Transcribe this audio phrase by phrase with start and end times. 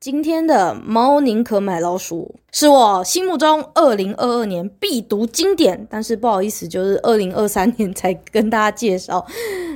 [0.00, 9.26] 今天的猫宁可买老鼠是我心目中二零二二年必读经典，但是不好意思，就是二零二三年才跟大家介绍。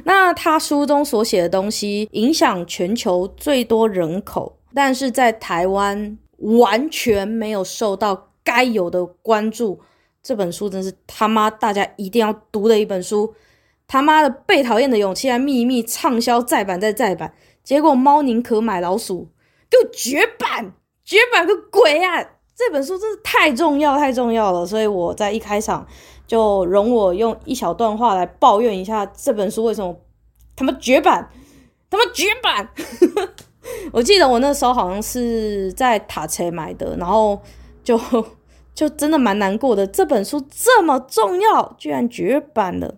[0.04, 9.79] 那他书中所写的东西影响全球最多人口，但是在台湾完全没有受到该有的关注。
[10.22, 13.34] 这本书真是他妈大家一定要读的一本书。
[13.86, 19.29] 他妈的被讨厌的勇气还秘密畅销再版再再版，结果猫宁可买老鼠。
[19.70, 20.72] 就绝版，
[21.04, 22.22] 绝版个鬼啊！
[22.56, 25.84] 这本书真是太重要，太重要了，所以我在一开场
[26.24, 29.96] 就容我用一小段话来抱怨一下这本书为什么
[30.55, 31.28] 他妈绝版，
[31.91, 32.70] 他妈绝版！
[33.92, 37.41] 我记得我那时候好像是在塔车买的，然后
[37.83, 37.98] 就
[38.72, 39.84] 就真的蛮难过的。
[39.84, 42.94] 这本书这么重要，居然绝版了。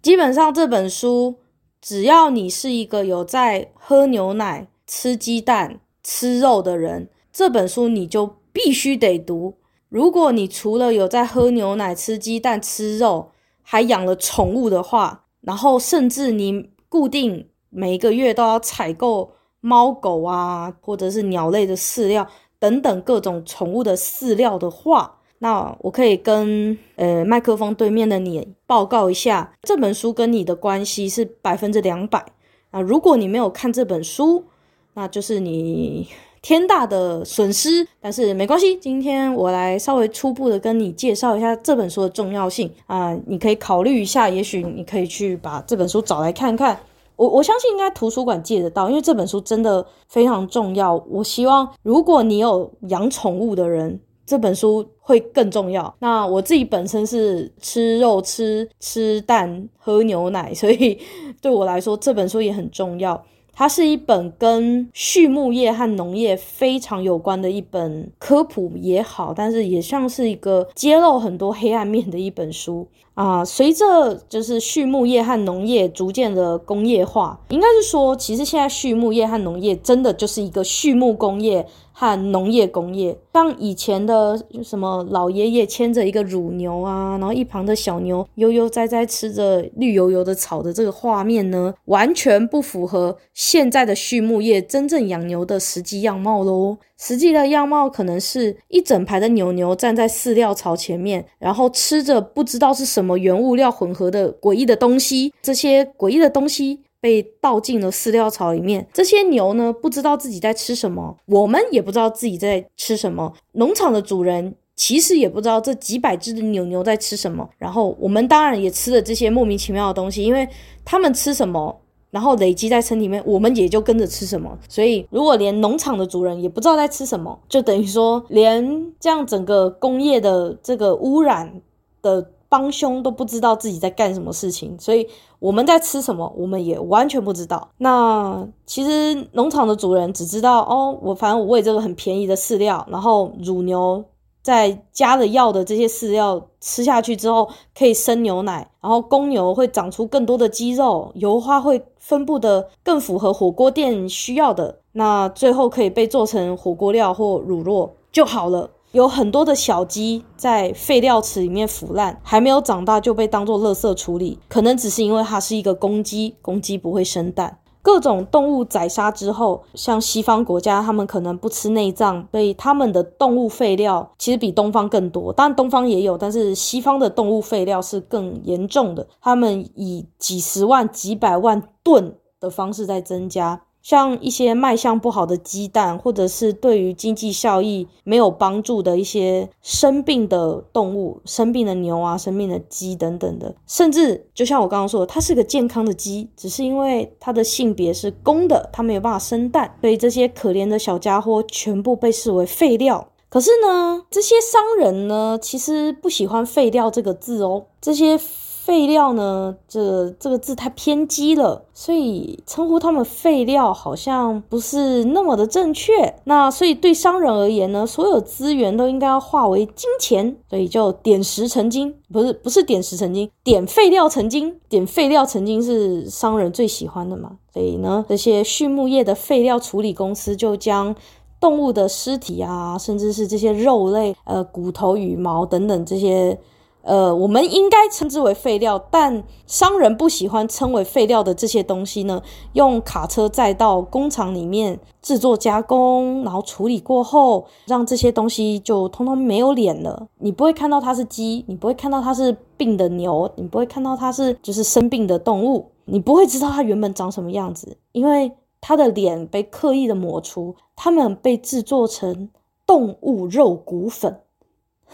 [0.00, 1.40] 基本上这本书，
[1.82, 4.68] 只要你是一个有在喝牛奶。
[4.92, 9.54] 吃鸡蛋、吃肉的人，这本书你就必须得读。
[9.88, 13.30] 如果你除了有在喝牛奶、吃鸡蛋、吃肉，
[13.62, 22.26] 还养了宠物的话，然后甚至你固定每个月都要采购猫狗啊，或者是鸟类的饲料
[22.58, 32.26] 等等各种宠物的饲料的话，那我可以跟呃麦克风对面的你报告一下，这本书跟你的关系是百分之两百。
[32.72, 34.46] 啊，如果你没有看这本书，
[34.94, 36.08] 那就是你
[36.42, 38.76] 天大的损失，但是没关系。
[38.76, 46.78] 今天我来稍微初步的跟你介绍一下这本书的重要性啊、你可以考虑一下，也许你可以去把这本书找来看看。
[47.16, 50.94] 我我相信应该图书馆借得到，因为这本书真的非常重要。
[51.10, 55.94] 我希望如果你有养宠物的人，这本书会更重要。
[55.98, 60.98] 那我自己本身是吃肉、吃吃蛋、喝牛奶，所以
[61.42, 63.22] 对我来说这本书也很重要。
[63.60, 72.88] 它是一本跟畜牧业和农业非常有关的一本科普也好，但是也像是一个揭露很多黑暗面的一本书。
[73.22, 73.44] 啊。
[73.44, 81.66] 随着就是畜牧业和农业逐渐的工业化，应该是说，其实现在畜牧业和农业真的就是一个畜牧工业。
[81.92, 96.78] 和农业工业，像以前的什么老爷爷牵着一个乳牛啊，然后一旁的小牛悠悠哉哉吃着绿油油的草的这个画面呢，完全不符合现在的畜牧业真正养牛的实际样貌喽。
[97.00, 106.80] 实际的样貌可能是一整排的牛牛站在饲料槽前面，然后吃着不知道是什么原物料混合的诡异的东西，这些诡异的东西。
[107.02, 113.32] 被倒进了饲料槽里面，这些牛呢，不知道自己在吃什么，我们也不知道自己在吃什么。
[113.52, 117.48] 农场的主人其实也不知道这几百只的牛牛在吃什么。
[117.56, 120.46] 然后我们当然也吃了这些莫名其妙的东西，因为
[120.84, 124.58] 他们吃什么，然后累积在身体里面，我们也就跟着吃什么。
[124.68, 131.60] 所以如果连农场的主人也不知道在吃什么，就等于说连这样整个工业的这个污染
[132.02, 132.30] 的。
[132.50, 135.06] 帮凶都不知道自己在干什么事情，所以
[135.38, 137.70] 我们在吃什么，我们也完全不知道。
[137.78, 144.04] 那其实农场的主人只知道哦，我反正我喂这个很便宜的饲料，然后乳牛
[144.50, 158.70] 在加了药的这些饲料吃下去之后可以生牛奶，然后公牛会长出更多的肌肉，油花会分布得更符合火锅店需要的，那最后可以被做成火锅料或乳酪就好了。
[158.90, 167.58] 有很多的小鸡在废料池里面腐烂，还没有长大就被当做垃圾处理，可能只是因为它是一个公鸡，公鸡不会生蛋。
[167.82, 175.32] 各种动物宰杀之后，像西方国家，他们可能不吃内脏，所以他们的动物废料其实比东方更多。
[175.32, 183.62] 当然东方也有，但是西方的动物废料是更严重的，他们以几十万、几百万吨的方式在增加。
[183.82, 203.08] 像一些卖相不好的鸡蛋，或者是对于经济效益没有帮助的一些生病的动物，生病的牛啊，生病的鸡等等的，甚至就像我刚刚说的，它是个健康的鸡，只是因为它的性别是公的，它没有办法生蛋，所以这些可怜的小家伙全部被视为废料。
[203.28, 208.20] 可是呢，这些商人呢，其实不喜欢“废料”这个字哦，这些。
[208.62, 209.56] 废料呢？
[209.66, 216.14] 这这个字太偏激了，所以称呼他们废料好像不是那么的正确。
[216.24, 227.38] 那所以对商人而言呢，所有资源都应该要化为金钱，所以就点石成金，不是不是点石成金，点废料成金，点废料成金是商人最喜欢的嘛。
[227.52, 230.94] 所以呢，这些畜牧业的废料处理公司就将
[231.40, 236.38] 动物的尸体啊，甚至是这些肉类，呃，骨头、羽毛等等这些。
[236.82, 242.22] 呃，我们应该称之为废料，但商人不喜欢称为废料的这些东西呢，
[242.54, 250.08] 用卡车载到工厂里面制作加工，然后处理过后，让这些东西就通通没有脸了。
[250.18, 262.30] 你不会看到它是鸡，你不会看到它是病的牛，你不会看到它是就是生病的动物，你不会知道它原本长什么样子，因为它的脸被刻意的抹除，它们被制作成
[262.66, 264.20] 动物肉骨粉。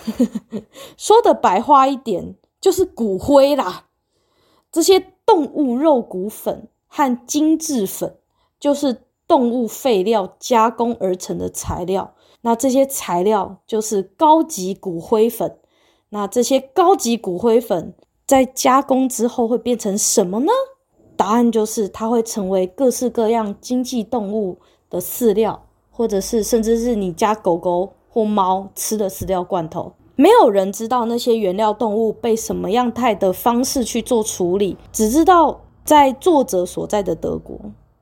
[0.96, 3.86] 说的白话一点，就是骨灰啦。
[4.70, 8.16] 这些动物肉骨粉和精制粉，
[8.60, 12.14] 就是动物废料加工而成的材料。
[12.42, 15.58] 那这些材料就是高级骨灰粉。
[16.10, 17.94] 那这些高级骨灰粉
[18.26, 20.52] 在加工之后会变成什么呢？
[21.16, 24.58] 答案就是它会成为各式各样经济动物
[24.90, 27.94] 的饲料，或者是甚至是你家狗狗。
[28.16, 37.60] 或猫吃的饲料罐头，没有人知道那些原料动物被什么样态的方式去做处理，只知道在作者所在的德国，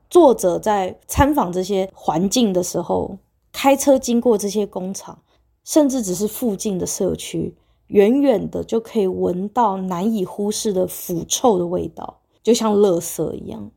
[0.09, 3.17] 作者在参访这些环境的时候，
[3.51, 5.19] 开车经过这些工厂，
[5.65, 7.53] 甚至只是附近的社区，
[7.87, 13.69] 远远的就可以闻到难以忽视的腐臭的味道，就像垃圾一样。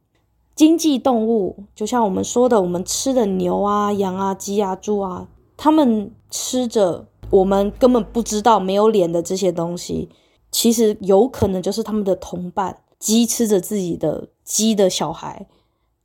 [0.54, 5.26] 经济动物就像我们说的，我们吃的牛啊、羊啊、鸡啊、猪啊。
[5.58, 10.08] 他们吃着我们根本不知道没有脸的这些东西，
[10.50, 12.78] 其实有可能就是他们的同伴。
[12.98, 15.46] 鸡吃着自己的鸡的小孩，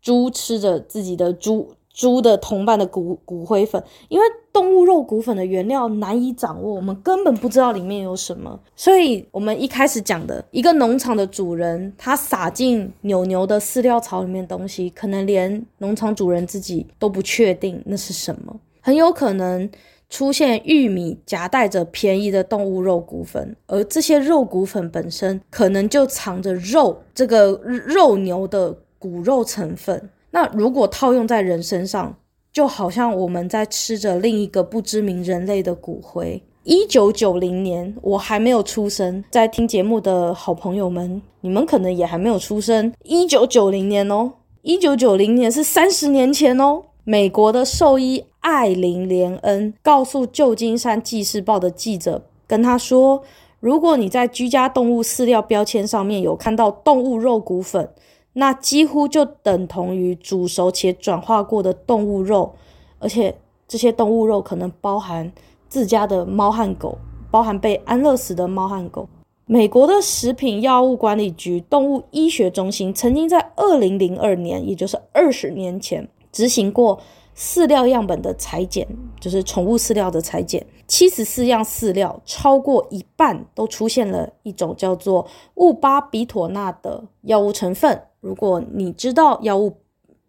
[0.01, 3.83] 猪吃着自己的猪猪的同伴的骨骨灰粉。
[4.09, 8.59] 因为动物肉骨粉的原料难以掌握，我们根本不知道里面有什么。
[8.75, 18.55] 所以，我们一开始讲的一个农场的主人，他撒进牛牛的饲料槽里面的东西，可能连农场主人自己都不确定那是什么。
[18.85, 19.69] 很有可能
[20.09, 30.09] 出现玉米夹带着便宜的动物肉骨粉，而这些肉骨粉本身可能就藏着肉，这个肉牛的骨肉成分。
[30.31, 32.13] 那如果套用在人身上，
[32.51, 36.43] 就好像我们在吃着另一个不知名人类的骨灰。
[36.65, 42.93] 一九九零年，我还没有出生，在听节目的好朋友们，你们可能也还没有出生。
[43.03, 46.83] 一九九零年哦，一九九零年是三十年前哦。
[47.05, 53.23] 美国的兽医艾琳·连恩告诉《旧金山纪事报》的记者，跟他说
[53.61, 57.89] ：“如果你在居家动物饲料标签上面有看到动物肉骨粉，
[58.33, 62.53] 那几乎就等同于煮熟且转化过的动物肉，
[62.99, 63.33] 而且
[63.65, 65.31] 这些动物肉可能包含
[65.69, 66.97] 自家的猫和狗，
[67.31, 69.07] 包含被安乐死的猫和狗。”
[69.45, 76.09] 美国的食品药物管理局动物医学中心曾经在二零零二年，也就是二十年前。
[76.31, 76.99] 执行过
[77.35, 78.87] 饲料样本的裁剪，
[79.19, 88.03] 就是宠物饲料的裁剪，七十四样饲料超过一半都出现了一种叫做戊巴比妥钠的药物成分。
[88.21, 89.77] 如果你知道药物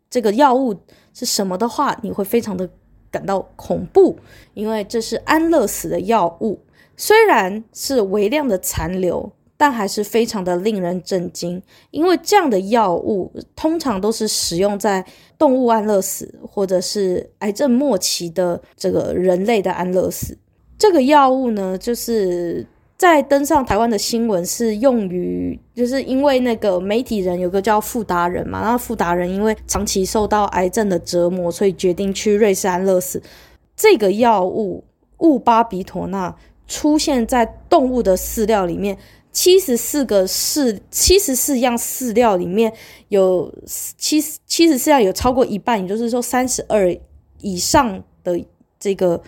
[0.09, 0.75] 这个药物
[1.13, 2.69] 是什么的话，你会非常的
[3.11, 4.19] 感到恐怖，
[4.55, 6.61] 因为这是安乐死的药物，
[6.97, 9.33] 虽然是微量的残留。
[9.57, 11.63] 但还是非常的令人震惊，
[11.93, 15.05] 因为这样的药物通常都是使用在
[15.39, 20.37] 动物安乐死或者是癌症末期的这个人类的安乐死。
[20.77, 22.67] 这个药物呢，就是
[22.99, 33.23] 在登上台湾的新闻是用于，就是因为那个媒体人有个叫傅达人嘛，然后傅达人因为长期受到癌症的折磨，所以决定去瑞士安乐死。
[33.77, 34.83] 这个药物
[35.19, 38.99] 戊巴比妥钠出现在动物的饲料里面。
[39.35, 42.73] 七十四个饲，七十四样饲料里面
[43.09, 43.53] 有
[43.99, 46.97] 七十七十四样有超过一半，也就是说三十二
[47.41, 48.43] 以上的
[48.81, 49.21] 这个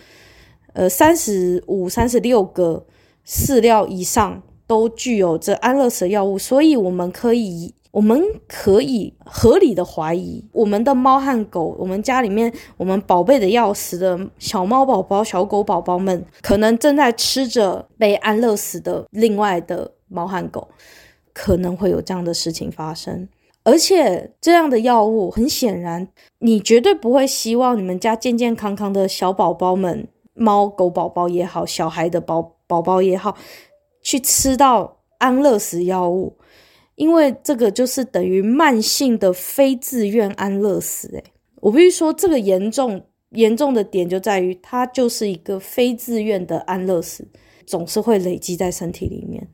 [0.73, 2.83] 呃三十五、三十六个
[3.27, 7.75] 饲料以上都具有这安乐死药物，所以我们可以。
[7.89, 20.67] 我们可以合理的怀疑，我们的猫和狗，我们家里面我们宝贝的要死的小猫宝宝、小狗宝宝们，可能正在吃着被安乐死的另外的猫和狗，
[21.33, 23.27] 可能会有这样的事情发生。
[23.63, 26.07] 而且这样的药物，很显然，
[26.39, 33.37] 你绝对不会希望你们家健健康康的小宝宝们，猫狗宝宝也好，小孩的宝宝宝也好，
[34.01, 36.37] 去吃到安乐死药物。
[36.95, 41.23] 因为这个就是等于慢性的非自愿安乐死，诶，
[41.57, 42.99] 我必须说，这个严重
[43.31, 47.27] 严重的点就在于，它就是一个非自愿的安乐死，
[47.67, 49.47] 总是会累积在身体里面。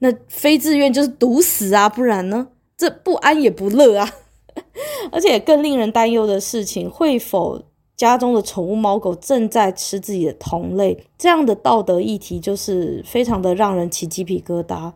[0.00, 2.48] 那非自愿就是毒死啊，不然呢？
[2.76, 4.10] 这不安也不乐啊。
[5.12, 7.62] 而且更令人担忧的事情，会否
[7.96, 14.92] 家中的宠物猫狗正在吃自己的同类，这样的道德议题就是非常的让人起鸡皮疙瘩。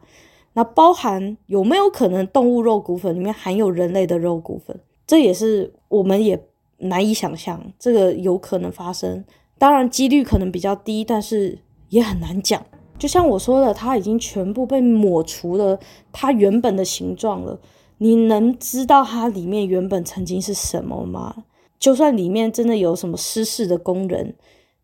[0.55, 4.79] 那包含有没有可能动物肉骨粉里面含有人类的肉骨粉？
[5.07, 6.43] 这也是我们也
[6.79, 9.25] 难以想象，这个有可能发生。
[9.59, 11.59] 当然几率可能比较低，但是
[11.91, 12.65] 也很难讲。
[12.99, 15.79] 就像我说的，它已经全部被抹除了
[16.13, 17.59] 它原本的形状了。
[17.99, 21.45] 你能知道它里面原本曾经是什么吗？
[21.79, 24.35] 就算里面真的有什么失事的工人，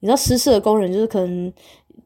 [0.01, 1.53] 你知道失事的工人就是可能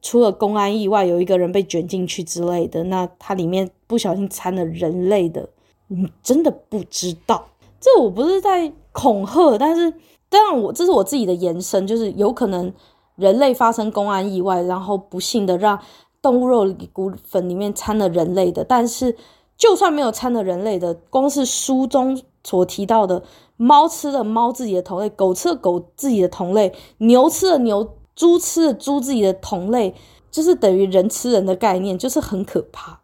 [0.01, 5.49] 除了公安意外，有一个人被卷进去之类的，那它里面不小心掺了人类的，
[5.89, 7.49] 你真的不知道。
[7.81, 9.93] 这我不是在恐吓，但是
[10.29, 12.73] 当然我这是我自己的延伸，就是有可能
[13.17, 15.79] 人类发生公安意外，然后不幸的让
[16.21, 19.17] 动物肉骨粉里面掺了人类的，但是
[19.57, 23.23] 就算没有掺了人类的，光是书中所提到的
[23.57, 29.95] 猫吃了猫自己的同类，狗吃了狗自己的同类，牛吃了牛，猪吃了猪自己的同类，
[30.31, 33.01] 就是等于人吃人的概念，就是很可怕。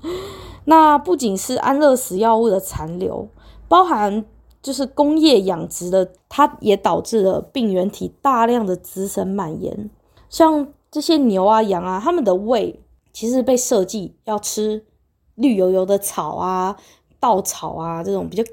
[0.64, 3.28] 那不仅是安乐死药物的残留。
[3.68, 4.24] 包含
[4.62, 9.90] 就是工业养殖的，它也导致了病原体大量的滋生蔓延。
[10.28, 12.80] 像这些牛啊、羊啊，它们的胃
[13.12, 14.84] 其实被设计要吃
[15.34, 16.76] 绿油油的草啊、
[17.18, 18.44] 稻草啊这种比较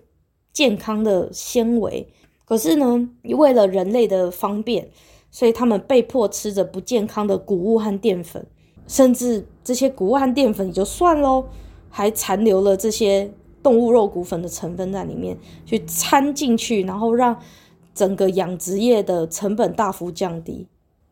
[0.52, 2.12] 健康的纤维。
[2.44, 4.90] 可是呢，为了人类的方便，
[5.30, 8.44] 所以他们被迫吃着不健康的谷物和淀粉，
[8.88, 11.46] 甚至这些谷物和淀粉也就算喽，
[11.92, 13.32] 还残留了这些。
[13.62, 17.38] 动物肉骨粉的成分在里面去掺进去，然后让
[17.94, 20.66] 整个养殖业的成本大幅降低，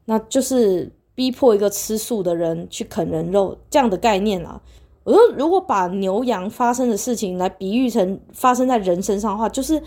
[0.06, 4.62] 那就是逼迫一个吃素的人去啃人肉这样的概念啊。
[5.04, 9.82] 我说，如果把牛羊发生的事情来比喻成发生在人身上的话，就是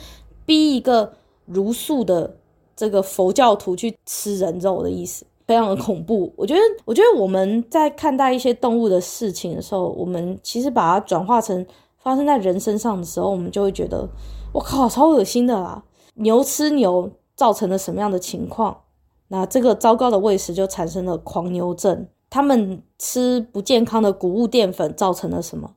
[0.45, 1.13] 逼一个
[1.47, 2.37] 茹素的
[2.77, 6.33] 这个佛教徒去吃人肉的意思，非常的恐怖。
[6.37, 11.65] 我觉得，我觉得我们在看待一些动物的事情的时候，我们其实把它转化成。
[12.03, 14.09] 发生在人身上的时候，我们就会觉得，
[14.53, 15.85] 我靠，超恶心的啦！
[16.15, 18.83] 牛吃牛造成了什么样的情况？
[19.29, 22.09] 那这个糟糕的喂食就产生了狂牛症。
[22.29, 25.73] 他们吃不健康的谷物淀粉造成了什么？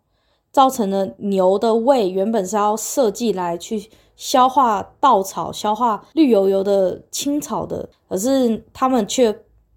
[0.51, 9.35] 造成了牛的胃原本是要设计来去消化稻草、消化绿油油的青草的，可是他们却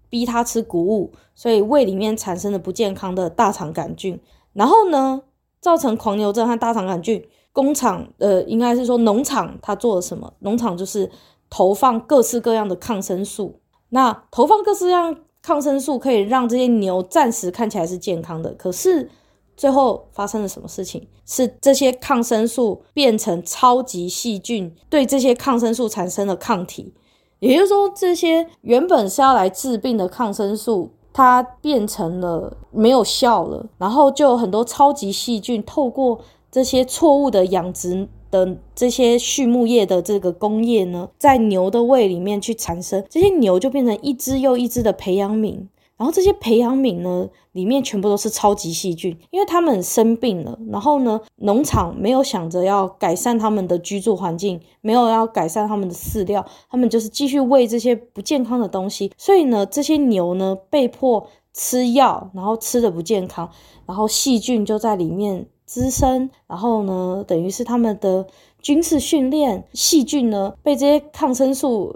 [0.09, 4.19] 逼它吃谷物，所以胃里面产生了不健康的大肠杆菌。
[4.53, 5.23] 然后呢？
[5.59, 10.33] 造成狂牛症和大肠杆菌，工厂呃，应该是说农场它做了什么？
[10.39, 11.09] 农场就是
[11.49, 13.59] 投放各式各样的抗生素。
[13.89, 19.09] 那投放各式各样抗生素可以让这些牛暂时看起来是健康的，可是
[19.55, 21.07] 最后发生了什么事情？
[21.25, 26.93] 是这些抗生素变成超级细菌，对这些抗生素产生了抗体。
[27.39, 30.91] 也就是说，这些原本是要来治病的抗生素。
[31.17, 36.19] 它变成了没有效了，然后就有很多超级细菌透过
[36.51, 45.57] 这些错误的养殖的这些畜牧业的这个工业呢，在牛的胃里面去产生，这些牛就变成一只又一只的培养皿。
[45.97, 50.57] 然后这些培养皿呢，里面全部都是超级细菌，因为他们生病了。
[50.71, 59.11] 然后呢，农场没有想着要改善他们的居住环境，没有要改善他们的饲料，他们就是继续喂这些不健康的东西。
[59.17, 63.49] 所以呢，这些牛呢被迫吃药，然后吃的不健康，
[63.87, 66.29] 然后细菌就在里面滋生。
[66.45, 68.27] 然后呢，等于是他们的
[68.61, 71.95] 军事训练，细菌呢被这些抗生素。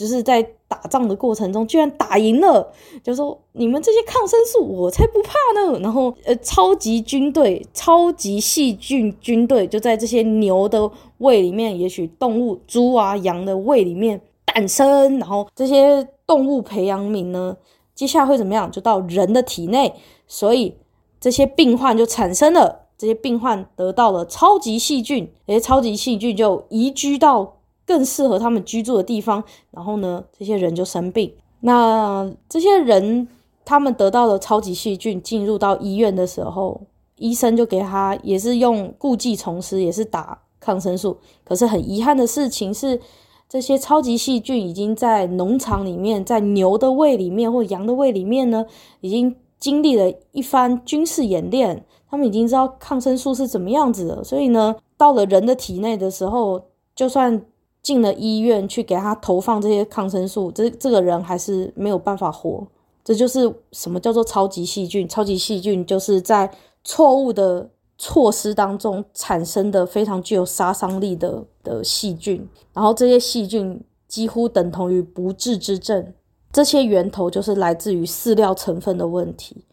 [0.00, 2.72] 就是在打仗的过程中，居然打赢了，
[3.04, 5.78] 就说你们这些抗生素，我才不怕呢。
[5.80, 15.18] 然后，呃，超级军队、超级细菌军队就在这些牛的胃里面，也许动物猪啊、羊的胃里面诞生。
[15.18, 17.58] 然后，这些动物培养皿呢，
[17.94, 18.72] 接下来会怎么样？
[18.72, 19.92] 就到人的体内，
[20.26, 20.74] 所以
[21.20, 22.86] 这些病患就产生了。
[22.96, 27.56] 这些病患得到了超级细菌，这些超级细菌就移居到。
[27.90, 29.42] 更适合他们居住的地方，
[29.72, 31.34] 然后呢，这些人就生病。
[31.62, 33.26] 那这些人
[33.64, 36.82] 他们得到了超级细菌，进入到医院的时候，
[37.16, 41.18] 医生就给他也是用故技重施，也是打抗生素。
[41.42, 43.00] 可是很遗憾的事情是，
[43.48, 48.64] 这些超级细菌已经在农场里面，在牛的胃里面或羊的胃里面呢，
[49.00, 54.22] 已经经历了一番军事演练，他们已经知道抗生素是怎么样子的。
[54.22, 56.62] 所以呢，到了人的体内的时候，
[56.94, 57.42] 就算
[57.82, 62.66] 进了医院去给他投放这些抗生素，这这个人还是没有办法活。
[63.02, 65.08] 这就是什么叫做超级细菌？
[65.08, 66.50] 超级细菌就是在
[66.84, 72.46] 错误的措施当中产生的非常具有杀伤力的的细菌。
[72.72, 76.12] 然后这些细菌几乎等同于不治之症。
[76.52, 79.64] 这些源头就是来自于饲料成分的问题，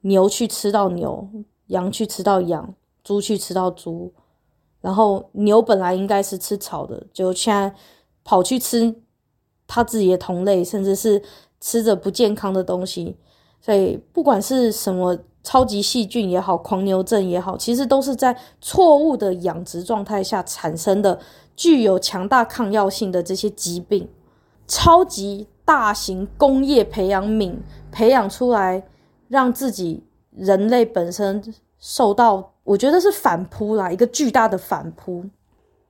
[0.00, 1.28] 牛去吃到牛，
[1.68, 4.12] 羊去吃到羊，猪去吃到猪，
[4.80, 7.74] 然后牛本来应该是吃草的，就现在
[8.24, 8.94] 跑去吃
[9.66, 11.22] 它自己的同类，甚至是
[11.60, 13.16] 吃着不健康的东西。
[13.60, 21.18] 所以不管是什么超级细菌也好，狂牛症也好，其实都是在错误的养殖状态下产生的，
[21.54, 24.08] 具有强大抗药性的这些疾病。
[24.66, 27.54] 超级大型工业培养皿
[27.90, 28.82] 培养出来，
[29.28, 31.42] 让自己人类本身
[31.78, 35.24] 受到，我觉得是反扑啦，一个巨大的反扑。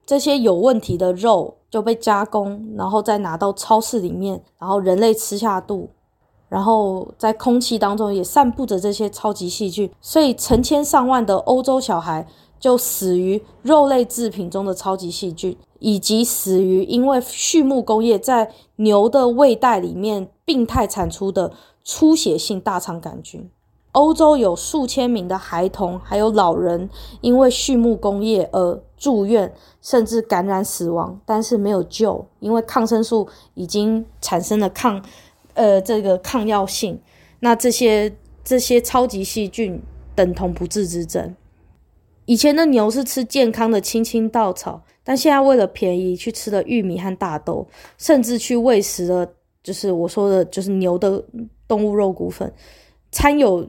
[0.07, 5.91] 这些有问题的肉就被加工，然后再拿到超市里面，然后人类吃下肚。
[6.49, 12.27] 然后在空气当中也散布着这些超级细菌，所以成千上万的欧洲小孩
[12.59, 21.53] 就死于肉类制品中的超级细菌，以及死于因为畜牧工业在牛的胃袋里面病态产出的
[21.85, 23.51] 出血性大肠杆菌。
[23.93, 26.89] 欧洲有数千名的孩童还有老人
[27.23, 35.03] 因为畜牧工业而住院，甚至感染死亡，但是没有救，因为抗生素已经产生了抗。
[35.55, 37.01] 呃，这个抗药性，
[37.41, 39.83] 那这些这些超级细菌
[40.15, 41.35] 等同不治之症。
[42.27, 47.67] 以前的牛是吃健康的青青稻草，但现在为了便宜去吃了玉米和大豆，
[47.99, 49.27] 甚至去喂食了，
[49.65, 51.23] 就是我说的，就是牛的
[51.67, 52.51] 动物肉骨粉，
[53.11, 53.69] 掺有。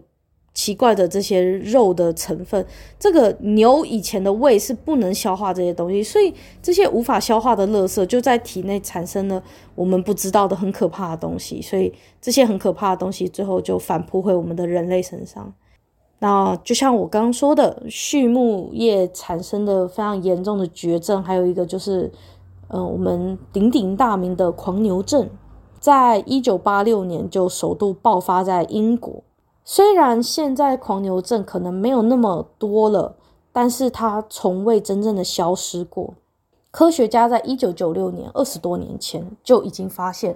[0.54, 2.66] 奇怪的这些肉的成分，
[3.00, 9.42] 这个牛以前的胃是不能消化这些东西，所以这些无法消化的垃圾就在体内产生了
[9.76, 15.54] 我们不知道的很可怕的东西，所以这些很可怕的东西最后就反扑回我们的人类身上。
[16.20, 22.12] 那就像我刚刚说的，畜牧业产生的非常严重的绝症，还有一个就是，
[22.68, 25.28] 嗯、我们鼎鼎大名的狂牛症，
[25.80, 29.24] 在一九八六年就首度爆发在英国。
[29.74, 33.16] 虽然现在狂牛症可能没有那么多了，
[33.54, 36.14] 但是它从未真正的消失过。
[36.72, 40.36] 科学家在一九九六年，二十多年前就已经发现，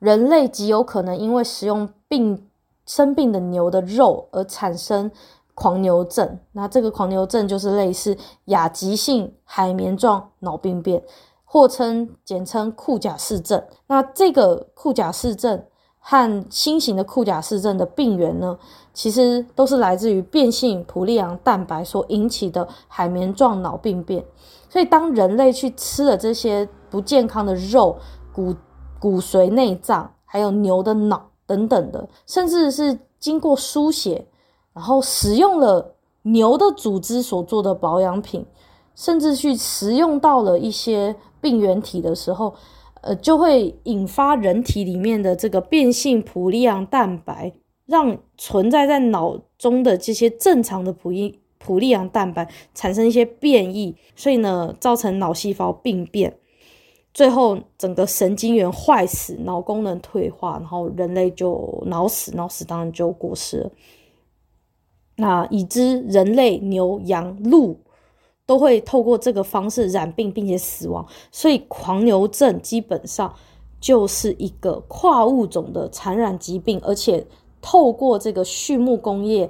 [0.00, 2.48] 人类极有可能因为食用病
[2.84, 5.08] 生病的牛的肉而产生
[5.54, 6.40] 狂牛症。
[6.50, 11.00] 那这个狂牛症就是类似亚急性海绵状脑病变，
[11.44, 13.62] 或称简称库贾氏症。
[13.86, 15.62] 那这个库贾氏症。
[16.04, 18.58] 和新型的库贾氏症的病原呢，
[18.92, 24.22] 其实都是来自于变性普利昂蛋白所引起的海绵状脑病变。
[24.68, 27.96] 所以，当人类去吃了这些不健康的肉、
[28.32, 28.52] 骨
[28.98, 34.26] 骨髓、内脏，还有牛的脑等等的，甚至是经过输血，
[34.72, 38.44] 然后使用了牛的组织所做的保养品，
[38.96, 42.52] 甚至去食用到了一些病原体的时候。
[43.02, 47.52] 呃，就会引发人体里面的这个变性普利昂蛋白，
[47.86, 56.38] 让存在在脑中的这些正常的普利普利昂蛋白产生一些变异，所以呢，造成脑细胞病变，
[57.12, 63.70] 最后整个神经元坏死，脑功能退化，然后人类就脑死，脑死当然就过世了。
[65.16, 67.80] 那已知人类、牛、羊、鹿。
[68.46, 73.32] 都会透过这个方式染病并且死亡，所以狂牛症基本上
[73.80, 77.24] 就是一个跨物种的传染疾病，而且
[77.60, 79.48] 透过这个畜牧工业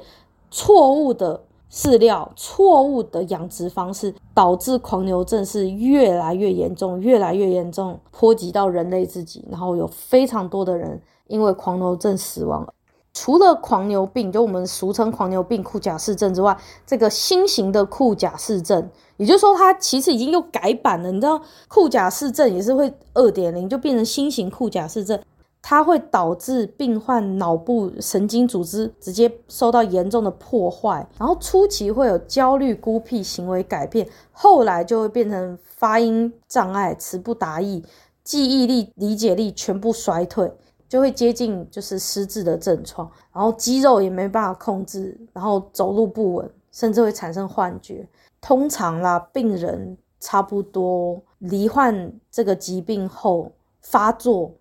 [0.50, 12.66] 错误的饲料、错误的养殖方式，导致狂牛症是越来越严重、越来越严重，波及到人类自己，然后有非常多的人因为狂牛症死亡。
[13.14, 21.12] 除了狂牛病，就我们俗称狂牛病库贾氏症之外，这个新型的库贾氏症，也就是说它其实已经又改版了。
[21.12, 25.20] 你知道库贾氏症也是会二点零，就变成新型库贾氏症，
[25.60, 37.84] 它会导致病患脑部神经组织直接受到严重的破坏，然后初期会有焦虑、孤僻、行为改变，后来就会变成发音障碍、词不达意、
[38.24, 40.50] 记忆力、理解力全部衰退。
[40.92, 48.06] 就会接近就是失智的症状，然后肌肉也没办法控制，然后走路不稳，甚至会产生幻觉。
[48.42, 53.50] 通常啦，病人差不多罹患这个疾病后
[53.80, 54.52] 发作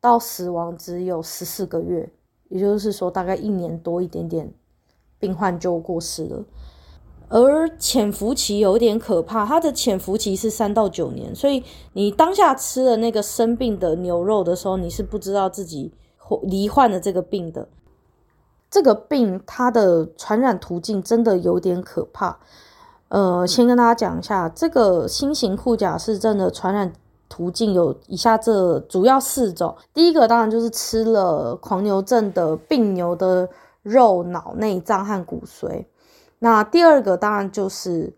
[0.00, 2.10] 到死亡只有十四个月，
[2.48, 4.52] 也就是说大概一年多一点点，
[5.20, 6.44] 病患就过世了。
[7.28, 15.92] 而潜伏期有点可怕，它的潜伏期是三到九年，所以你当下吃了那个生病的牛肉的时候，你是不知道自己
[16.42, 17.68] 罹患了这个病的。
[18.70, 22.38] 这个病它的传染途径真的有点可怕。
[23.08, 26.92] 呃，先跟大家讲一下，这个新型库甲氏症的传染
[27.28, 29.74] 途径有以下这主要四种。
[29.92, 33.48] 第一个当然就是吃了狂牛症的病牛的
[33.82, 35.84] 肉、脑、内脏和骨髓。
[36.38, 38.12] 那第二个当然就是，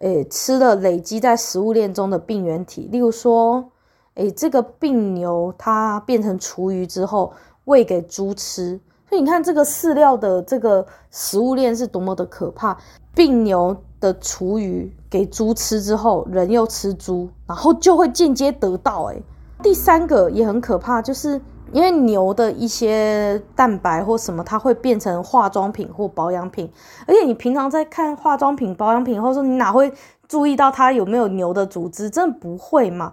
[0.00, 3.70] 诶，吃了累积在食物链中的病原体，例如说，
[4.14, 7.32] 诶，这个病牛它变成厨余之后
[7.64, 8.78] 喂给猪吃。
[9.08, 12.76] 所以你看这个饲料的这个食物链是多么的可怕，
[13.14, 19.04] 病牛的厨余给猪吃之后，人又吃猪，然后就会间接得到。
[19.04, 19.22] 诶，
[19.62, 21.40] 第三个也很可怕，就是
[21.74, 26.72] 因为牛的一些蛋白或什么，它会变成化妆品或保养品，
[27.06, 29.92] 而且你平常在看化妆品、保养品，或者说你哪会
[30.28, 32.08] 注意到它有没有牛的组织？
[32.08, 33.12] 真的不会嘛？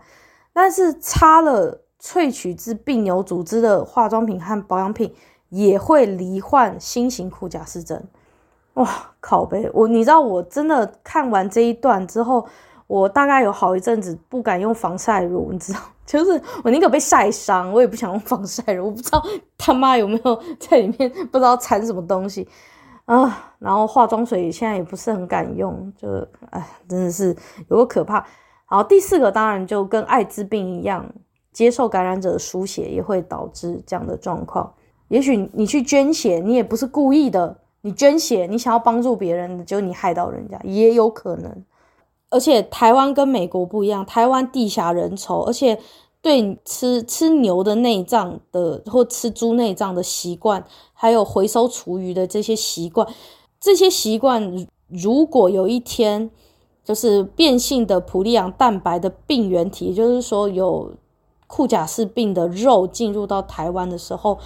[0.53, 5.13] 但是擦了萃取自病牛组织的化妆品和保养品。
[5.51, 8.01] 也会罹患新型库贾氏症，
[8.75, 8.87] 哇
[9.19, 9.69] 靠呗！
[9.73, 12.47] 我你知道我真的看完这一段之后，
[12.87, 15.79] 我大概有好一阵子不敢用防晒乳，你知道，
[16.11, 18.61] 就是我宁可被晒伤，我也不想用防晒。
[18.81, 19.23] 我不知道
[19.57, 22.45] 他妈有没有在里面不知道掺什么东西
[23.05, 23.53] 啊。
[23.59, 27.33] 然后化妆水现在也不是很敢用，就哎，真的是
[27.69, 28.25] 有个可怕。
[28.65, 31.09] 好，第四个当然就跟艾滋病一样，
[31.53, 34.69] 接受感染者的输血也会导致这样的状况。
[35.07, 37.57] 也许你去捐血，你也不是故意的。
[37.81, 41.63] 你捐血，你想要帮助别人，就你害到人家，也有可能。
[42.31, 45.79] 而且台湾跟美国不一样，台湾地狭人稠，而且
[46.19, 53.07] 对吃吃牛的内脏的或吃猪内脏的习惯，还有回收厨余的这些习惯，
[53.59, 56.31] 这些习惯如果有一天
[56.83, 60.93] 就是变性的普利昂蛋白的病原体，就是说有
[61.45, 64.39] 库贾氏病的肉进入到台湾的时候。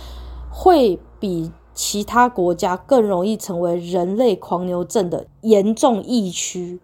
[0.58, 6.80] 会比其他国家更容易成为人类狂牛症的严重疫区。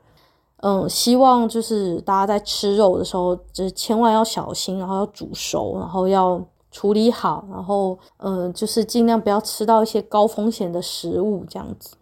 [0.62, 11.96] 嗯，希望就是大家在吃肉的时候，就是千万要小心，然后要煮熟，然后要处理好，然后嗯，就是尽量不要吃到一些高风险的食物，这样子。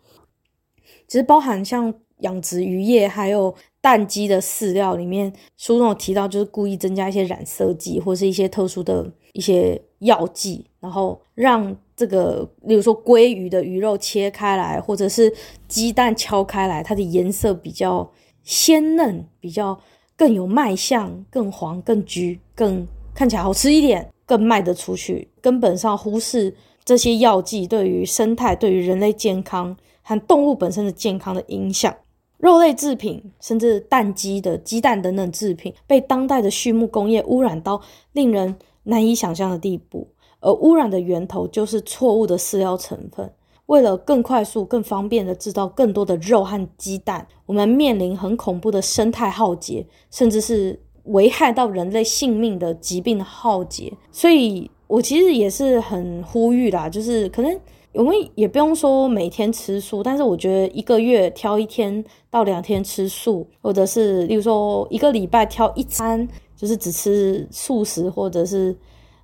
[1.08, 10.66] 其实包含像养殖渔业还有蛋鸡的饲料里面，书中有提到，就是故意增加一些染色剂或是一些特殊的一些药剂。
[10.80, 15.34] 然后让这个，例如说鲑鱼的鱼肉切开来，或者是
[15.68, 18.10] 鸡蛋敲开来，它的颜色比较
[18.44, 19.80] 鲜嫩，比较
[20.16, 25.30] 更有卖相，更黄、更橘、更看起来好吃一点，更卖得出去。
[25.42, 31.96] 根本上忽视这些药剂对于生态、对于人类健康和动物本身的健康的影响。
[32.38, 37.82] 肉类制品，甚至蛋鸡的鸡蛋等等制品，被当代的畜牧工业污染到
[38.14, 40.08] 令人难以想象的地步。
[40.40, 43.30] 而污染的源头就是错误的饲料成分。
[43.70, 53.94] 为了更快速、更方便的制造更多的肉和鸡蛋，我们面临很恐怖的生态浩劫，甚至是危害到人类性命的疾病的浩劫。
[54.12, 57.60] 所以，我其实也是很呼吁啦，就是可能
[57.94, 68.76] 我们也不用说每天吃素，但是我觉得一个月挑一天到两天吃素，或者是例如说一个礼拜挑一餐，就是只吃素食，或者是。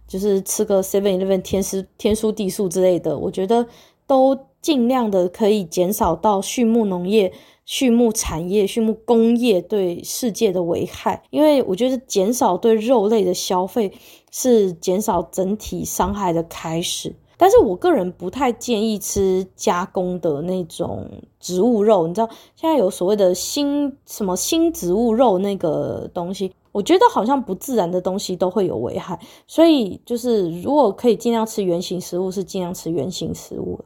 [0.08, 3.66] 就是吃个 Seven Eleven 天书天书地素之类的，我觉得
[4.08, 7.32] 都尽量的可以减少到畜牧农业、
[7.66, 11.24] 畜牧产业、畜牧工业对世界的危害。
[11.30, 13.92] 因为我觉得减少对肉类的消费
[14.32, 17.16] 是减少整体伤害的开始。
[17.38, 21.06] 但是我个人不太建议吃加工的那种
[21.40, 26.54] 植物肉，你知道现在有所谓的新什么新植物肉那个东西。
[26.72, 33.80] 我觉得好像不自然的东西都会有危害，所以就是如果可以尽量吃原型食物，是尽量吃原型食物。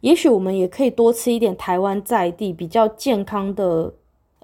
[0.00, 3.92] 也许我们也可以多吃一点台湾在地比较健康的，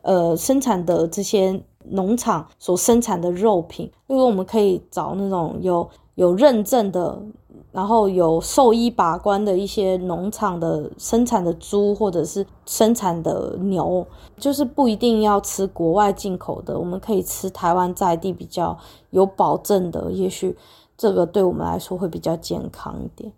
[0.03, 3.91] 呃，生产的这些农场所生产的肉品。
[4.07, 7.21] 因为我们可以找那种有有认证的。
[7.73, 14.07] 然后有兽医把关的一些农场的生产的猪或者是生产的牛，
[14.39, 18.79] 就是不一定要吃国外进口的，我们可以吃台湾在地比较
[19.11, 20.57] 有保证的，也许
[20.97, 23.31] 这个对我们来说会比较健康一点。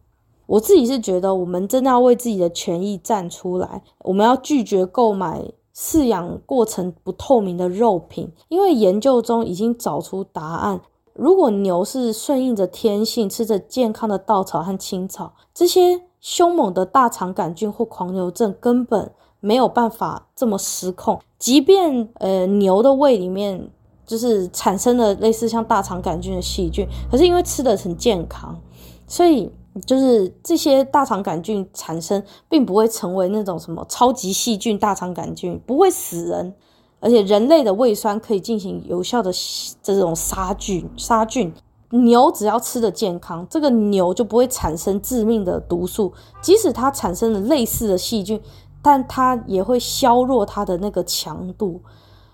[0.48, 5.44] 我自己是觉得，我们真的要为自己的权益站出来，我们要拒绝购买
[5.76, 10.80] 饲养过程不透明的肉品，因为研究中已经找出答案。
[11.12, 21.20] 如果牛是顺应着天性，吃着健康的稻草和青草，这些凶猛的大肠杆菌或狂牛症根本没有办法这么失控。
[21.38, 23.70] 即便呃牛的胃里面
[24.06, 28.58] 就是产生了类似像大肠杆菌的细菌，可是因为吃的很健康，
[29.06, 36.54] 所以就是这些大肠杆菌产生并不会成为那种什么超级细菌大肠杆菌，不会死人。
[37.00, 39.30] 而且人类的胃酸可以进行有效的
[39.82, 41.54] 这种杀菌杀菌。
[41.90, 46.12] 牛只要吃得健康，这个牛就不会产生致命的毒素。
[46.42, 48.38] 即使它产生了类似的细菌，
[48.82, 51.80] 但它也会削弱它的那个强度。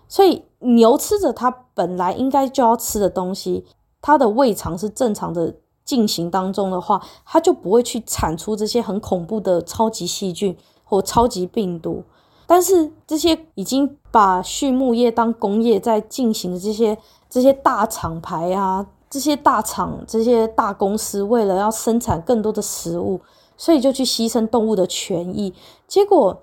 [0.09, 3.65] 所以牛吃着它本来应该就要吃的东西，
[4.03, 5.55] 它的胃肠是正常的
[5.85, 12.03] 进行当中的话，它就不会去产出这些很恐怖的超级细菌或超级病毒。
[12.47, 18.87] 但是这些已经把畜牧业当工业在进行的这些这些大厂牌啊。
[19.11, 23.21] 这些大厂、这些大公司为了要生产更多的食物，
[23.57, 25.55] 所以就去牺牲动物的权益。
[25.87, 26.43] 结果，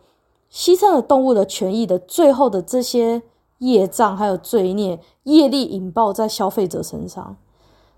[0.49, 3.23] 牺牲了动物的权益的最后的这些
[3.57, 7.35] 业障还有罪孽，业力引爆在消费者身上。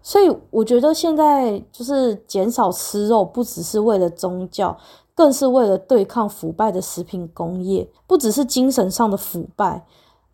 [0.06, 4.78] 所以，我觉得现在就是减少吃肉，不只是为了宗教，
[5.16, 9.86] 更是为了对抗腐败的食品工业，不只是精神上的腐败。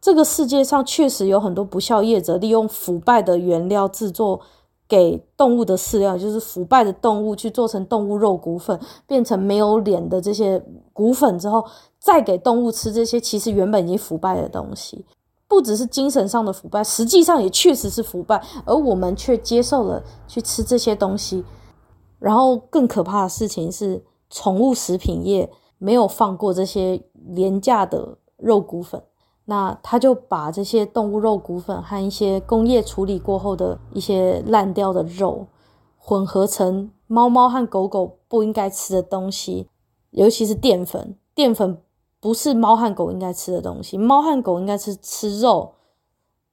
[0.01, 4.39] 这个世界上确实有很多不肖业者利用腐败的原料制作
[4.88, 10.60] 给动物的饲料，就是腐败的动物去做成动物肉骨粉，变成没有脸的这些
[10.93, 11.63] 骨粉之后，
[11.99, 15.05] 再给动物吃这些其实原本已经腐败的东西。
[15.49, 21.43] 不只是精神上的腐败，实际上也确实是腐败，而我们却接受了去吃这些东西。
[22.19, 29.01] 然后更可怕的事情是，宠物食品业没有放过这些廉价的肉骨粉。
[29.45, 35.47] 那他就把这些动物肉骨粉和一些工业处理过后的一些烂掉的肉
[35.97, 39.67] 混合成猫猫和狗狗不应该吃的东西，
[40.12, 41.17] 尤其是淀粉。
[41.33, 41.81] 淀粉
[42.19, 45.73] 不是猫和狗应该吃的东西，猫和狗应该是吃肉、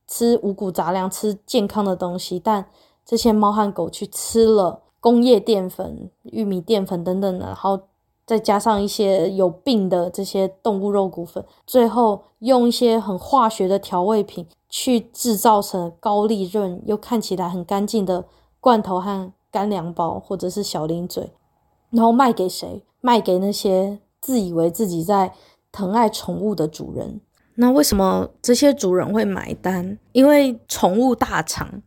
[0.06, 2.66] 吃五谷杂粮、吃健康的东西，但
[3.04, 7.80] 这些猫和狗去吃了工业淀粉、玉米淀粉等等的，然后。
[8.26, 18.24] 再加上一些有病的这些动物肉骨粉，最后用一些很化学的调味品去制造成高利润又看起来很干净的
[18.58, 21.30] 罐头和干粮包，或者是小零嘴，
[21.90, 22.82] 然后卖给谁？
[23.00, 25.32] 卖给那些自以为自己在
[25.76, 27.20] 疼爱宠物的主人。
[27.56, 29.98] 那为什么这些主人会买单？
[30.12, 31.82] 因为宠物大厂。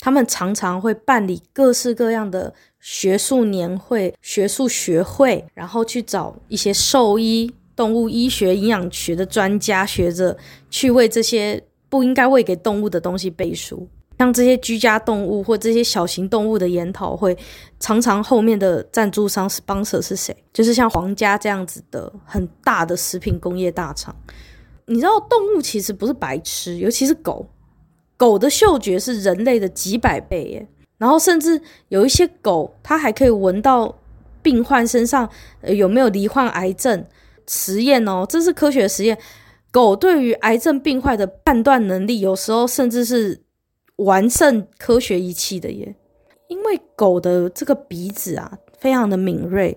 [0.00, 10.36] 他们常常会办理各式各样的学术年会、学术学会，然后去找一些兽医、动物医学、营养学的专家学者，
[10.68, 13.88] 去为这些不应该喂给动物的东西背书。
[14.24, 17.36] 像这些居家动物或这些小型动物的研讨会，
[17.78, 20.34] 常常后面的赞助商、sponsor 是谁？
[20.50, 24.16] 就是像皇家这样子的很大的食品工业大厂。
[24.86, 27.46] 你知道，动物其实不是白痴，尤其是狗。
[28.16, 33.94] 狗的嗅觉是人类的几百倍耶，然后甚至有一些狗，它还可以闻到
[34.40, 35.28] 病患身上
[35.66, 37.04] 有没有罹患癌症。
[37.46, 39.18] 实验哦，这是科学实验。
[39.70, 43.42] 狗对于癌症病患的判断能力，有时候甚至是
[43.96, 45.94] 完胜科学仪器的耶。
[46.48, 49.76] 因为狗的这个鼻子啊，非常的敏锐。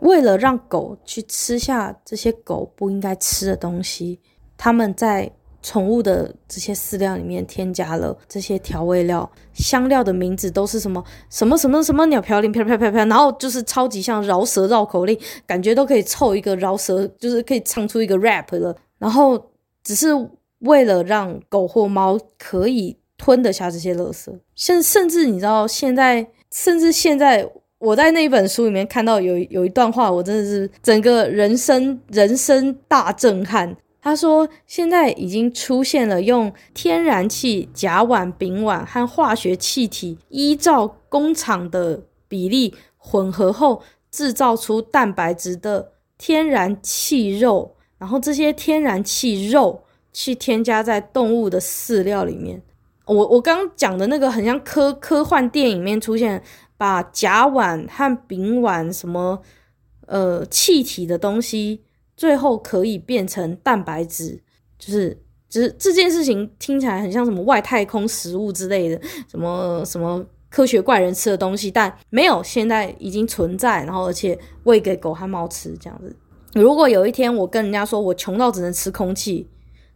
[0.00, 4.20] 为了让狗去吃下这些狗不应该吃的东西，
[4.56, 5.32] 他们在。
[5.66, 18.76] 宠物的这些饲料里面添加了这些调味料，香料的名字都是什么什么什么什么鸟嘌呤啪啪啪啪，然后就是超级像饶舌绕口令，感觉都可以凑一个饶舌，就是可以唱出一个 rap 了。
[18.98, 19.42] 然后
[19.82, 20.08] 只是
[20.58, 27.48] 为了让狗或猫可以吞得下这些垃圾，甚甚至你知道现在，甚至现在
[27.78, 33.76] 我在那一本书里面看到有有一段话，我真的是整个人生人生大震撼。
[34.00, 52.60] 他说：“现在已经出现了用天然气、甲烷、丙烷和化学气体，依照工厂的比例混合后制造出蛋白质的天然气肉，然后这些天然气肉去添加在动物的饲料里面。
[53.06, 56.42] 我我刚刚讲的那个很像科科幻电影里面出现，
[56.76, 59.42] 把甲烷和丙烷什么
[60.06, 61.82] 呃气体的东西。”
[62.16, 64.40] 最后可以变成蛋白质，
[64.78, 76.14] 就是，只是这件事情听起来很像什么外太空食物之类的，什么什么科学怪人吃的东西，但没有，现在已经存在，然后而且喂给狗和猫吃这样子。
[76.54, 79.50] 如果有一天我跟人家说我穷到只能吃空气，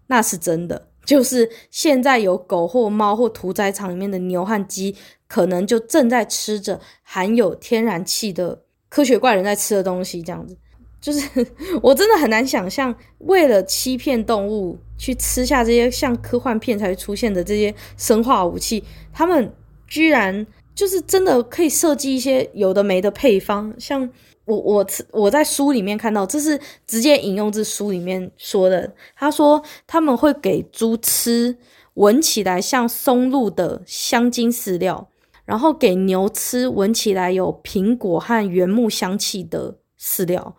[0.08, 4.94] 那是真的，就是现在有狗或猫或屠宰场里面的牛和鸡，
[5.26, 10.54] 可能就正在吃着含有天然气的科学怪人在吃的东西这样子。
[11.00, 11.46] 就是
[11.80, 19.50] 我真的很难想象，为了欺骗动物去吃下这些像科幻片才出现的这些生化武器，他们
[19.86, 23.74] 居然就是真的可以设计一些有的没的配方。
[23.78, 24.06] 像
[24.48, 28.90] 我我我在书里面看到，这是直接引用自书里面说的。
[29.14, 31.54] 他说他们会给猪吃
[31.94, 35.06] 闻起来像松露的香精饲料，
[35.44, 40.56] 然后给牛吃闻起来有苹果和原木香气的饲料，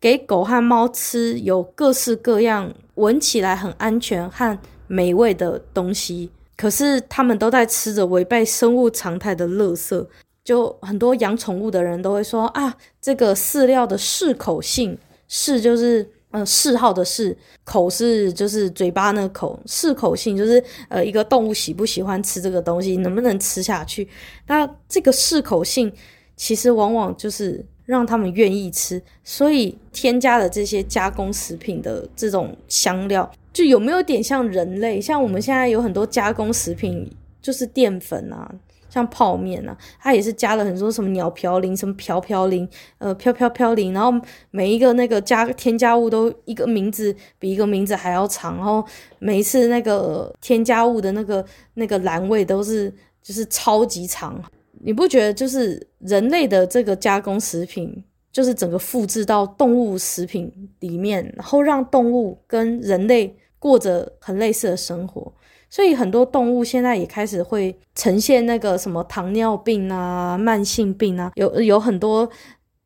[0.00, 6.30] 给狗和猫吃有各式各样闻起来很安全和美味的东西。
[6.56, 10.06] 可是他们都在吃着违背生物常态的垃圾，
[10.48, 14.96] 就很多养宠物的人都会说啊，这个饲料的适口性，
[15.28, 24.08] 适就是呃嗜好的嗜，口是就是嘴巴那个口，适口性就是呃一个动物喜不喜欢吃这个东西，能不能吃下去。
[24.46, 25.92] 那这个适口性
[26.34, 33.30] 其实往往就是让他们愿意吃，所以添加了这些加工食品的这种香料。
[33.52, 34.98] 就有没有点像人类？
[34.98, 37.06] 像我们现在有很多加工食品，
[37.42, 38.50] 就是淀粉啊，
[38.88, 44.12] 像泡面啊，它也是加了很多什么鸟嘌呤、什么嘌嘌呤、呃飘飘嘌呤，然后
[44.50, 48.84] 每一个那个加添加物都一个名字比一个名字还要长，然后
[49.18, 54.42] 每一次那个添加物的那个那个栏位都是就是超级长。
[54.80, 58.04] 你不觉得就是人类的这个加工食品？
[58.30, 65.32] 就是整个复制到动物食品里面，然后让动物跟人类过着很类似的生活，
[65.70, 72.28] 所以很多动物现在也开始会呈现那个什么糖尿病啊、慢性病啊，有有很多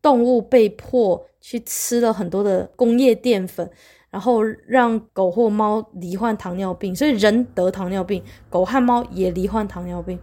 [0.01, 3.69] 动物被迫去吃了很多的工业淀粉，
[4.11, 10.19] 然后让狗或猫罹患糖尿病，所以人得糖尿病，狗和猫也罹患糖尿病。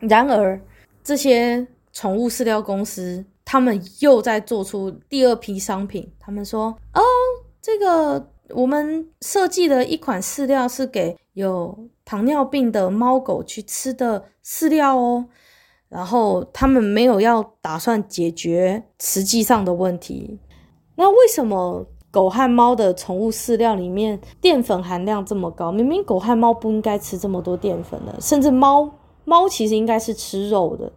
[0.00, 0.60] 然而，
[1.02, 3.24] 这些宠物饲料公司。
[3.46, 6.10] 他们又在做出第二批商品。
[6.18, 7.02] 他们说：“哦，
[7.60, 15.26] 这个我们设计的一款饲料是给有糖尿病的猫狗去吃的饲料哦。”
[15.90, 20.40] 然后他们没有要打算解决实际上的问题。
[20.96, 25.70] 那为什么狗和猫的宠物饲料里面淀粉含量这么高？
[25.70, 28.90] 明明狗和猫不应该吃这么多淀粉的，甚至猫
[29.24, 30.92] 猫其实应该是吃肉的。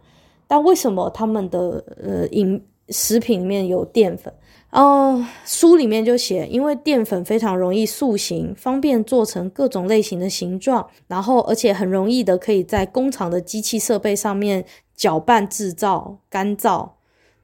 [0.48, 4.32] 但为什么他们的呃饮食品里面有淀粉？
[4.70, 16.90] 哦，书里面就写，因为淀粉非常容易塑形，方便做成各种类型的形状，然后而且很容易的可以在工厂的机器设备上面搅拌制造、干燥，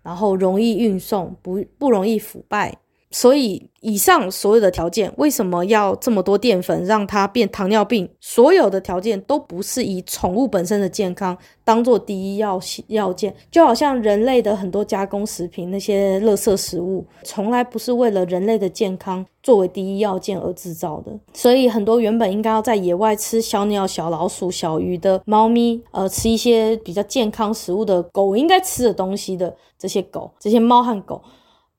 [0.02, 2.76] 然后容易运送，不不容易腐败。
[3.14, 8.10] 所以，以上所有的条件，为什么要这么多淀粉让它变糖尿病？
[8.20, 21.12] 所有的条件都不是以宠物本身的健康当做第一要要件，就好像人类的很多加工食品，那些垃圾食物，从来不是为了人类的健康作为第一要件而制造的。
[21.32, 31.22] 所以，很多原本应该要在野外吃小鸟、小老鼠、小鱼的猫咪，呃，吃一些比较健康食物的狗应该吃的东西的这些狗、这些猫和狗。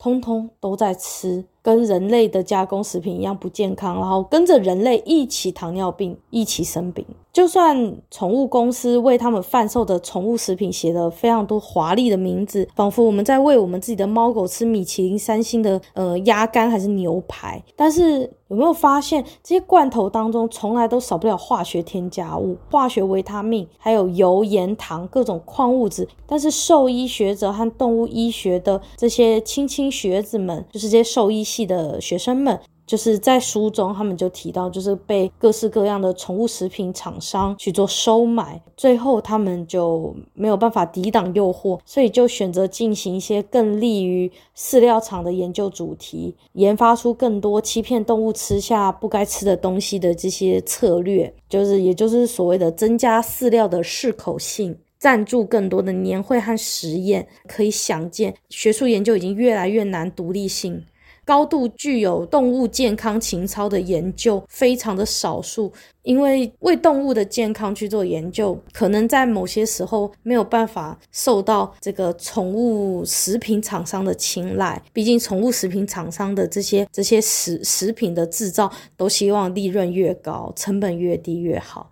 [0.06, 7.04] 通通都在吃跟人类的加工食品一样不健康，然后跟着人类一起糖尿病，一起生病。
[7.36, 26.08] 就算宠物公司为他们贩售的宠物食品写了非常多华丽的名字，仿佛我们在喂我们自己的猫狗吃米其林三星的呃鸭肝还是牛排，但是有没有发现这些罐头当中从来都少不了化学添加物、化学维他命，还有油、盐、糖各种矿物质。
[26.26, 32.58] 但是兽医学者和动物医学的这些青青学子们，就是这些兽医系的学生们。
[32.86, 57.28] 就是在书中，他们就提到，就是被各式各样的宠物食品厂商去做收买，最后他们就没有办法抵挡诱惑，所以就选择进行一些更利于饲料厂的研究主题，研发出更多欺骗动物吃下不该吃的东西的这些策略，就是也就是所谓的增加饲料的适口性，赞助更多的年会和实验。
[57.48, 60.84] 可以想见，学术研究已经越来越难独立性。
[61.26, 74.80] 高度具有动物健康情操的研究非常的少数，因为为动物的健康去做研究，可能在某些时候没有办法受到这个宠物食品厂商的青睐。
[74.94, 81.90] 毕竟，宠物食品厂商的这些这些食食品的制造，都希望利润越高，成本越低越好。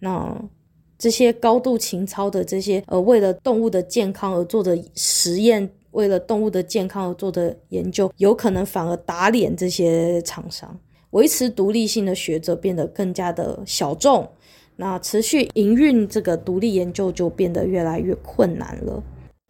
[0.00, 0.36] 那
[0.98, 5.70] 这些高度情操的这些呃，为了动物的健康而做的实验。
[5.92, 10.78] 为了动物的健康而做的研究，有可能反而打脸这些厂商，
[11.10, 14.28] 维持独立性的学者变得更加的小众，
[14.76, 19.02] 那持续营运这个独立研究就变得越来越困难了，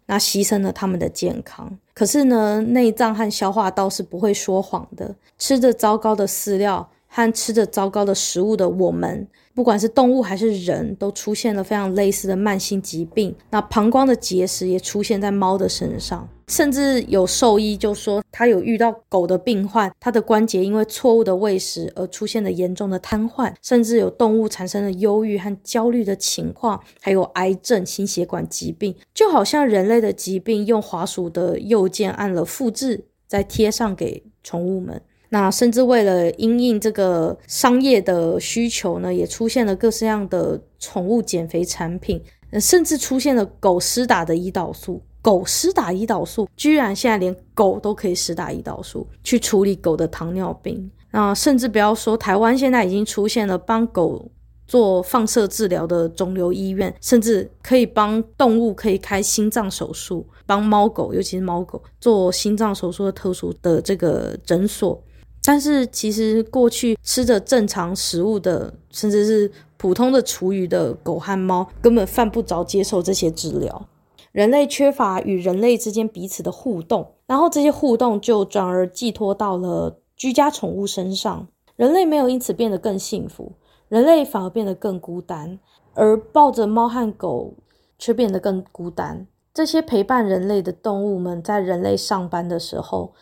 [0.05, 1.77] 那牺牲了他们的健康。
[1.93, 13.35] 可是呢，内脏和消化道是不会说谎的，吃着糟糕的饲料和吃着糟糕的食物的我们，不管是动物还是人，都出现了非常类似的慢性疾病。
[13.51, 34.99] 那膀胱的结石也出现在猫的身上，甚至有兽医就说他有遇到狗的病患，它的关节因为错误的喂食而出现了严重的瘫痪，甚至有动物产生了忧郁和焦虑的情况，还有癌症、心血管疾病，就好像人类的疾病用滑鼠的右键按了复制，再贴上给宠物们。
[35.33, 42.21] 那甚至为了因应这个商业的需求呢，也出现了各式样的宠物减肥产品，
[42.61, 45.01] 甚至出现了狗施打的胰岛素。
[45.23, 50.91] 狗施打胰岛素，居然现在连狗都可以施打胰岛素去处理狗的糖尿病。
[51.09, 54.29] 那甚至不要说台湾现在已经出现了帮狗
[54.67, 65.01] 做放射治疗的肿瘤医院，甚至可以帮动物可以开心脏手术，帮猫狗，尤其是猫狗做心脏手术的特殊的这个诊所。
[65.45, 73.87] 但是其实过去吃着正常食物的，甚至是普通的厨余的狗和猫，根本犯不着接受这些治疗。
[74.31, 81.47] 人类缺乏与人类之间彼此的互动，然后这些互动就转而寄托到了居家宠物身上。
[81.75, 83.51] 人类没有因此变得更幸福，
[83.89, 85.59] 人类反而变得更孤单，
[85.93, 87.53] 而抱着猫和狗
[87.99, 89.27] 却变得更孤单。
[89.53, 93.13] 这些陪伴人类的动物们，在人类上班的时候，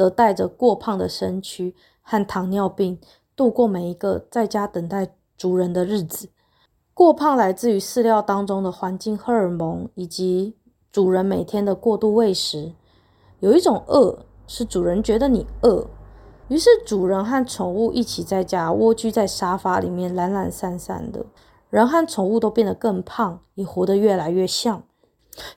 [0.00, 2.98] 则带着过胖的身躯和糖尿病
[3.36, 6.30] 度过每一个在家等待主人的日子。
[6.94, 10.56] 过胖来自于饲料当中的环境荷尔蒙，以及
[10.90, 12.72] 主人每天的过度喂食。
[13.40, 15.86] 有一种饿是主人觉得你饿，
[16.48, 21.26] 于是主人和宠物一起在家蜗居在沙发里面懒懒散散的，
[21.68, 24.82] 人和宠物都变得更胖，也活得越来越像。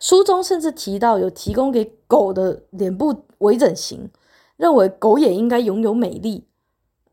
[0.02, 4.10] 书中甚至提到有提供给狗的脸部微整形。
[4.64, 6.46] 认为狗也应该拥有美丽，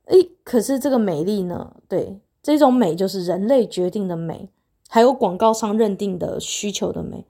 [0.04, 1.74] 诶，可是这个美丽呢？
[1.88, 4.50] 对，这种美就是人类决定的美，
[4.88, 7.24] 还有广告商认定的需求的美。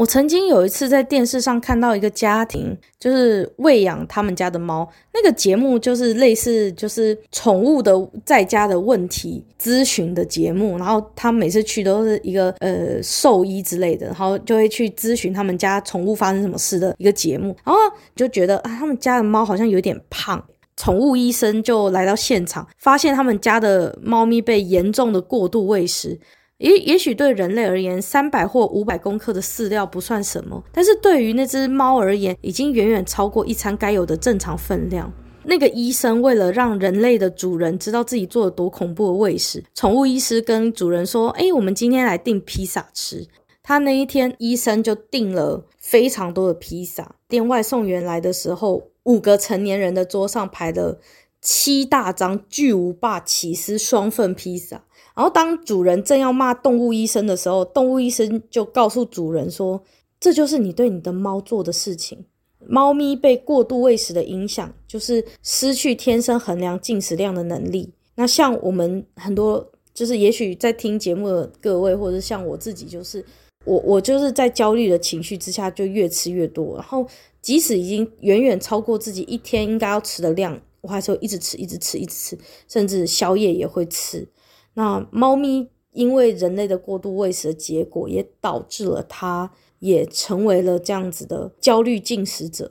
[0.00, 4.88] 我曾经有一次在电视上看到一个家庭，就是喂养他们家的猫。
[5.12, 7.92] 那个节目就是类似就是宠物的
[8.24, 10.78] 在家的问题咨询的节目。
[10.78, 17.54] 然后他每次去都是一个呃兽医之类的，然后就会去咨询他们家宠物发生什么事的一个节目。
[17.62, 17.78] 然后
[18.16, 20.42] 就觉得啊，他们家的猫好像有点胖。
[20.78, 26.18] 宠物医生就来到现场，发现他们家的猫咪被严重的过度喂食。
[26.60, 35.10] 也也许对人类而言，三百或五百公克的饲料不算什么，但是对于那只猫而言，已经远远超过一餐该有的正常分量。
[35.44, 43.26] 那个医生为了让人类的主人知道自己做了多恐怖的喂食，宠物医师跟主人说：“哎，我们今天来订披萨吃。”
[43.64, 47.14] 他那一天，医生就订了非常多的披萨。
[47.26, 50.98] 店外送员来的时候，五个成年人的桌上排了
[51.40, 54.84] 七大张巨无霸起司双份披萨。
[55.20, 59.82] 然后，当主人正要骂动物医生的时候，动物医生就告诉主人说
[60.18, 62.24] ：“这就是你对你的猫做的事情。
[62.66, 67.92] 猫咪被过度喂食的影响，就是失去天生衡量进食量的能力。
[68.14, 73.22] 那像我们很多，就是也许在听节目的各位，或者像我自己，就是
[73.66, 76.76] 我我就是在焦虑的情绪之下，就越吃越多。
[76.76, 77.06] 然后，
[77.42, 84.26] 即使已经远远超过自己一天应该要吃的量，我还是会一直吃，一直吃，一直吃，甚至宵夜也会吃。”
[84.74, 89.50] 那猫咪因为人类的过度喂食的结果，也导致了它
[89.80, 92.70] 也成为了这样子的焦虑进食者。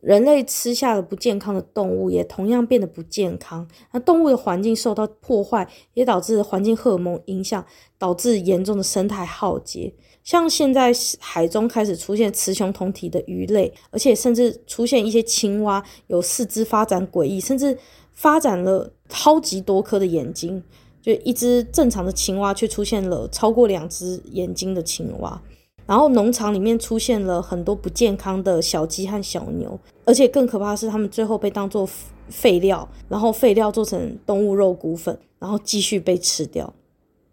[0.00, 3.66] 人类吃下了不健康的动物，也同样变得不健康。
[3.92, 7.64] 那动物的环境受到破坏，也导致环境荷尔蒙影响，
[7.98, 9.94] 导致严重的生态浩劫。
[10.22, 17.78] 像现在海中开始出现雌雄同体的鱼类，而且甚至出现一些青蛙有四肢发展诡异，甚至
[18.12, 20.62] 发展了超级多颗的眼睛。
[21.04, 25.42] 就一只正常的青蛙，却出现了超过两只眼睛的青蛙。
[25.84, 31.86] 然后农场里面出现了很多不健康的小鸡和小牛，而且更可怕的是，它们最后被当作
[32.30, 36.72] 废料，然后废料做成动物肉骨粉，然后继续被吃掉。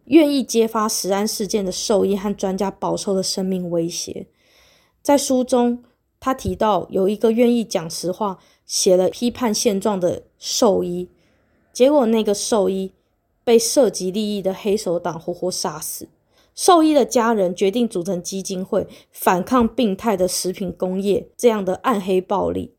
[0.08, 4.28] 愿意揭发食安事件的兽医和专家饱受了生命威胁。
[5.02, 5.82] 在书中，
[6.20, 11.08] 他提到有一个愿意讲实话、写了批判现状的兽医，
[11.72, 12.92] 结果那个兽医。
[13.52, 16.08] 被涉及利益的黑手党活活杀死。
[16.56, 22.74] 兽医的家人决定组成基金会，反抗病态的食品工业这样的暗黑暴力。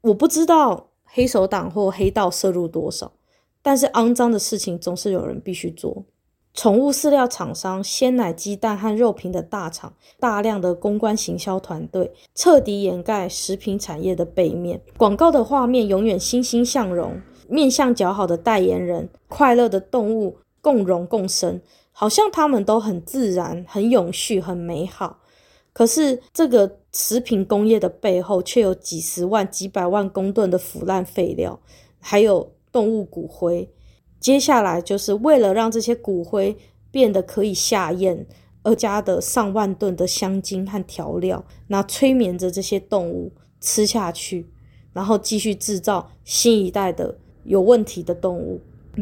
[0.00, 3.12] 我不知道黑手党或黑道涉入多少，
[3.60, 6.06] 但是肮脏的事情总是有人必须做。
[6.54, 14.80] 宠物饲料厂商、鲜奶、鸡蛋和肉品的大厂，大量的公关行销团队，彻底掩盖食品产业的背面。
[14.96, 17.20] 广告的画面永远欣欣向荣。
[17.48, 21.60] 面相较好的代言人，快乐的动物共荣共生，
[21.92, 25.20] 好像他们都很自然、很永续、很美好。
[25.72, 31.60] 可是这个食品工业的背后，却有几十万、几百万公吨的腐烂废料，
[32.00, 33.68] 还有动物骨灰。
[34.18, 36.56] 接下来就是为了让这些骨灰
[36.90, 38.26] 变得可以下咽，
[38.62, 43.30] 而加的上万吨的香精和调料，那催眠着这些动物
[43.60, 44.48] 吃下去，
[44.94, 48.60] 然后继续制造新一代的有问题的动物。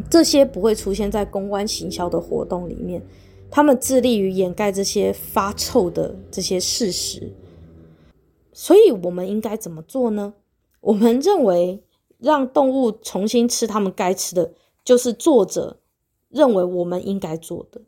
[0.09, 3.01] 这些不会出现在公关行销的活动里面，
[3.49, 7.33] 他们致力于掩盖这些发臭的这些事实。
[8.53, 10.33] 所以，我们应该怎么做呢？
[10.81, 11.83] 我们认为，
[12.19, 14.53] 让动物重新吃它们该吃的。
[14.83, 15.79] 就是作者
[16.29, 17.81] 认为我们应该做的，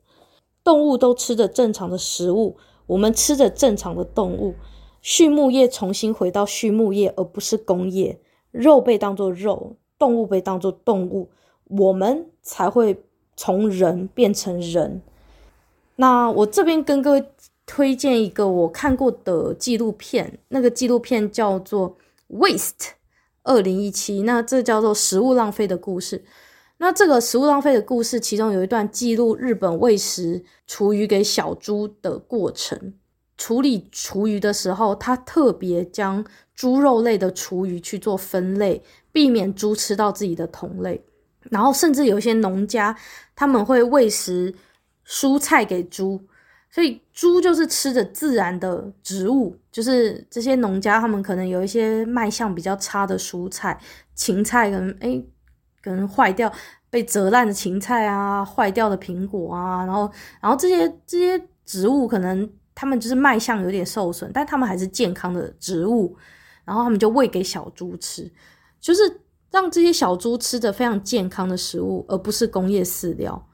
[0.64, 4.56] 动物都吃着正常的食物，我们吃着正常的动物，
[5.00, 11.30] 畜牧业重新回到畜牧业，而不是工业，肉被当作肉，动物被当作动物，
[11.66, 13.04] 我们才会
[13.36, 15.02] 从人变成人。
[15.96, 17.26] 那我这边跟各位
[17.66, 21.98] 推荐一个我看过的纪录片，那个纪录片叫做
[22.38, 22.70] 《Waste》，
[23.44, 26.24] 二零一七，那这叫做食物浪费的故事。
[26.78, 32.94] 那这个食物浪费的故事，其中有一段记录日本喂食厨余给小猪的过程。
[33.36, 36.24] 处理厨余的时候，他特别将
[36.54, 38.84] 猪肉类的厨余去做分类，
[39.18, 41.04] 避免猪吃到自己的同类。
[41.50, 42.96] 然后，甚至有一些农家
[43.36, 44.54] 他们会喂食
[45.08, 46.22] 蔬菜给猪，
[46.70, 49.58] 所以猪就是吃着自然的植物。
[49.72, 53.80] 就是这些农家他们可能有一些卖相比较差的蔬菜，
[54.14, 55.28] 芹菜可能诶
[55.82, 56.54] 可能坏掉、
[56.92, 66.16] 被折烂的芹菜啊，坏掉的苹果啊，然后，然后这些这些植物可能他们就是卖相有点受损，但他们还是健康的植物，
[66.66, 68.32] 然后他们就喂给小猪吃，
[68.88, 69.20] 就是
[69.52, 73.46] 让这些小猪吃着非常健康的食物，而不是工业饲料。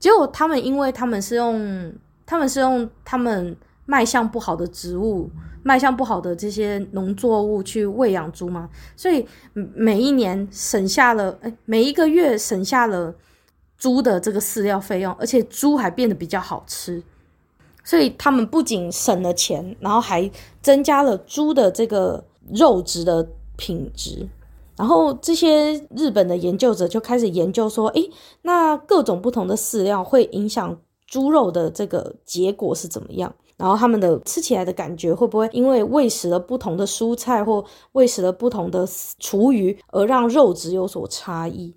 [0.00, 1.94] 结果他们因为他们是用
[2.26, 5.30] 他们是用他们卖相不好的植物。
[5.62, 13.14] 卖相不好的这些农作物去喂养猪嘛，所以每一年省下了，哎，每一个月省下了
[13.76, 17.02] 猪的这个饲料费用，而且猪还变得比较好吃，
[17.84, 20.28] 所以他们不仅省了钱，然后还
[20.62, 23.28] 增加了猪的这个肉质的
[23.58, 24.26] 品质。
[24.80, 28.10] 然后这些日本的研究者就开始研究说，诶，
[28.40, 30.74] 那各种不同的饲料会影响
[31.06, 33.30] 猪肉的这个结果是怎么样？
[33.58, 37.62] 然后他们的吃起来的感觉会不会因为喂食了不同的蔬菜或
[37.92, 41.74] 喂食了不同的厨余而让肉质有所差异？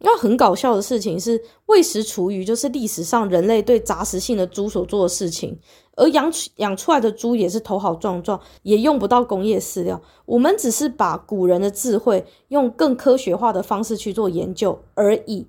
[0.00, 5.58] 那很搞笑的事情是，喂食厨余就是历史上人类对杂食性的猪所做的事情，
[5.96, 10.00] 而养养出来的猪也是头好壮壮，也用不到工业饲料。
[10.26, 15.46] 我们只是把古人的智慧用更科学化的方式去做研究而已。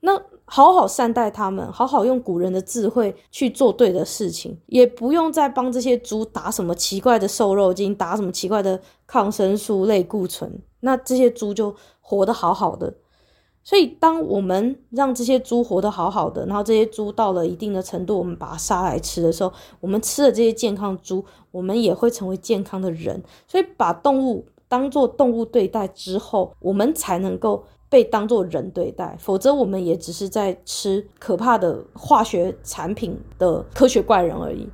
[0.00, 0.22] 那。
[0.50, 10.50] 好好善待他们，好好用古人的智慧去做对的事情，也不用再帮这些猪打什么奇怪的瘦肉精，打什么奇怪的抗生素、类固醇，
[10.80, 12.94] 那这些猪就活得好好的。
[13.68, 23.22] 所以，当我们让这些猪活得好好的，然后这些猪到了一定的程度，我们把它杀来吃的时候，我们吃了这些健康猪，我们也会成为健康的人。
[23.46, 27.62] 所以，把动物当作动物对待之后，我们才能够。
[27.90, 34.68] 被当作人对待，否则我们也只是在吃可怕的化学产品的科学怪人而已。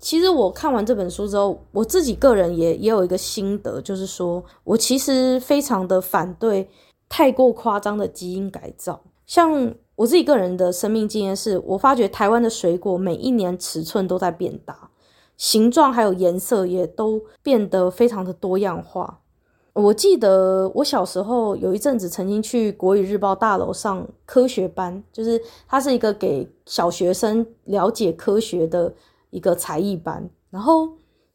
[0.00, 6.68] 其实我看完这本书之后，我自己个人也也有一个心得，就是说我其实非常的反对
[7.08, 9.00] 太过夸张的基因改造。
[9.26, 14.90] 像我自己个人的生命经验是，我发觉台湾的水果每一年尺寸都在变大，
[15.36, 19.20] 形状还有颜色也都变得非常的多样化。
[19.74, 28.92] 我记得我小时候有一阵子曾经去国语日报大楼上科学班，就是它是一个给小学生了解科学的
[29.30, 30.28] 一个才艺班。
[30.50, 30.88] 然后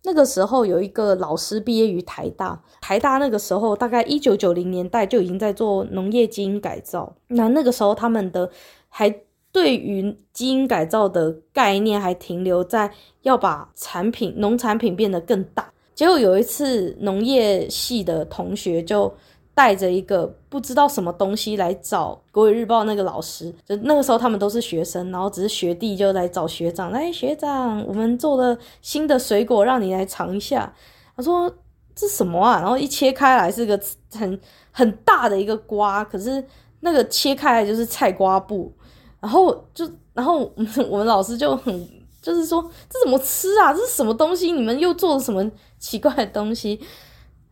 [0.06, 7.16] 那个时候有一个老师毕业于台大，台大那个时候大概一九九零年代就已经在做农业基因改造。
[7.28, 8.50] 那那个时候他们的
[8.90, 9.14] 还
[9.52, 12.92] 对于基因改造的概念还停留在
[13.22, 15.72] 要把产品农产品变得更大。
[15.96, 19.14] 结果有一次，农业系的同学就
[19.56, 23.54] 带着一个不知道什么东西来找《国语日报》那个老师。
[23.66, 30.74] 就那个时候，他们都是学生，然后只是学弟就来找学长，来学长，我们做了新的水果，让你来尝一下。
[31.16, 31.54] 他说
[31.96, 33.80] ：“这什么啊？”然后一切开来是个
[34.12, 34.40] 很
[34.72, 36.44] 很大的一个瓜，可是
[36.80, 38.74] 那个切开来就是菜瓜布。
[39.20, 40.52] 然后就，然后
[40.90, 41.90] 我们老师就很
[42.22, 43.74] 就是说：“这怎么吃啊？
[43.74, 44.52] 这是什么东西？
[44.52, 45.50] 你们又做了什么？”
[45.84, 46.80] 奇怪的东西，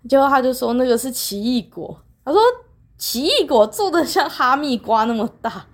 [0.08, 1.98] 结果他就说那个是奇异果。
[2.24, 2.40] 他说
[2.98, 5.66] 奇异果做的像哈密瓜那么大，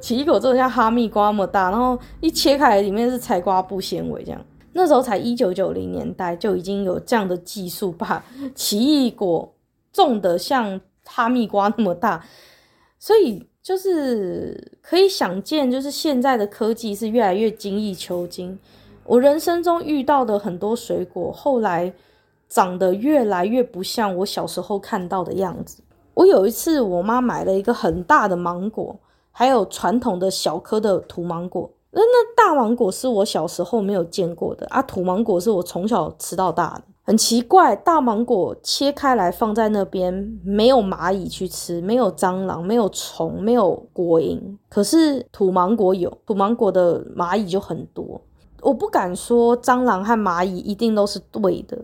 [0.00, 4.40] 奇异果做的像哈密瓜那么大，然后一切开里面是菜瓜布纤维这样。
[4.72, 8.24] 那时候才一九九零年代就已经有这样的技术，把
[8.56, 9.54] 奇异果
[9.92, 12.26] 种的像哈密瓜那么大，
[12.98, 18.58] 所以就是可以想见，就是现在的科技是越来越精益求精。
[19.04, 21.92] 我人生中遇到的很多水果，后来
[22.54, 25.82] 长得越来越不像我小时候看到的样子。
[26.14, 28.96] 我有一次，我妈买了一个很大的芒果，
[29.32, 31.68] 还有传统的小颗的土芒果。
[31.90, 36.84] 那那大芒果是我小时候没有见过的啊，土芒果是我从小吃到大的。
[37.02, 44.40] 很奇怪，大芒果切开来放在那边，没有蚂蚁去吃，没有蟑螂，没有虫，没有果蝇。
[44.68, 48.20] 可是土芒果有，土芒果的蚂蚁就很多。
[48.62, 51.76] 我不敢说蟑螂和蚂蚁一定都是对的。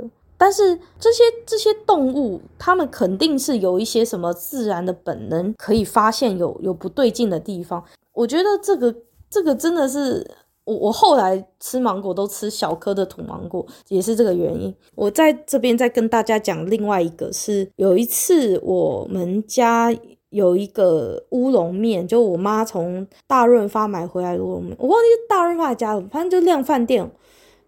[0.43, 7.85] 但是这些这些动物，它们肯定是有一些什么自然的本能，可以发现有有不对劲的地方。
[8.15, 8.95] 我觉得这个
[9.29, 10.27] 这个真的是
[10.65, 14.75] 我我后来吃芒果都吃小颗的土芒果，也是这个原因。
[14.95, 19.95] 我在这边再跟大家讲另外一个是，有一次我们家
[20.31, 27.11] 有一个乌龙面，就我妈从大润发买回来的乌龙面，我忘记大润发家的，反正就量饭店，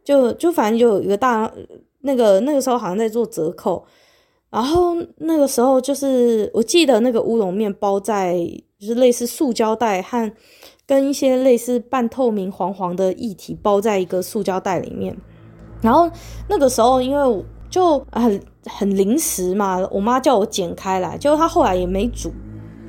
[0.02, 1.52] 就就反正就有一个大。
[2.02, 3.84] 那个那个时候好像在做折扣，
[4.50, 8.36] 然后那个时候就是我记得那个乌龙面包在
[8.78, 10.30] 就是类似塑胶袋和
[10.86, 15.16] 跟一些类似半透明黄黄的液体包在一个塑胶袋里面，
[15.80, 16.10] 然后
[16.48, 22.32] 那个时候因为就很很临时嘛，我妈叫我剪开来，结果她后来也没煮，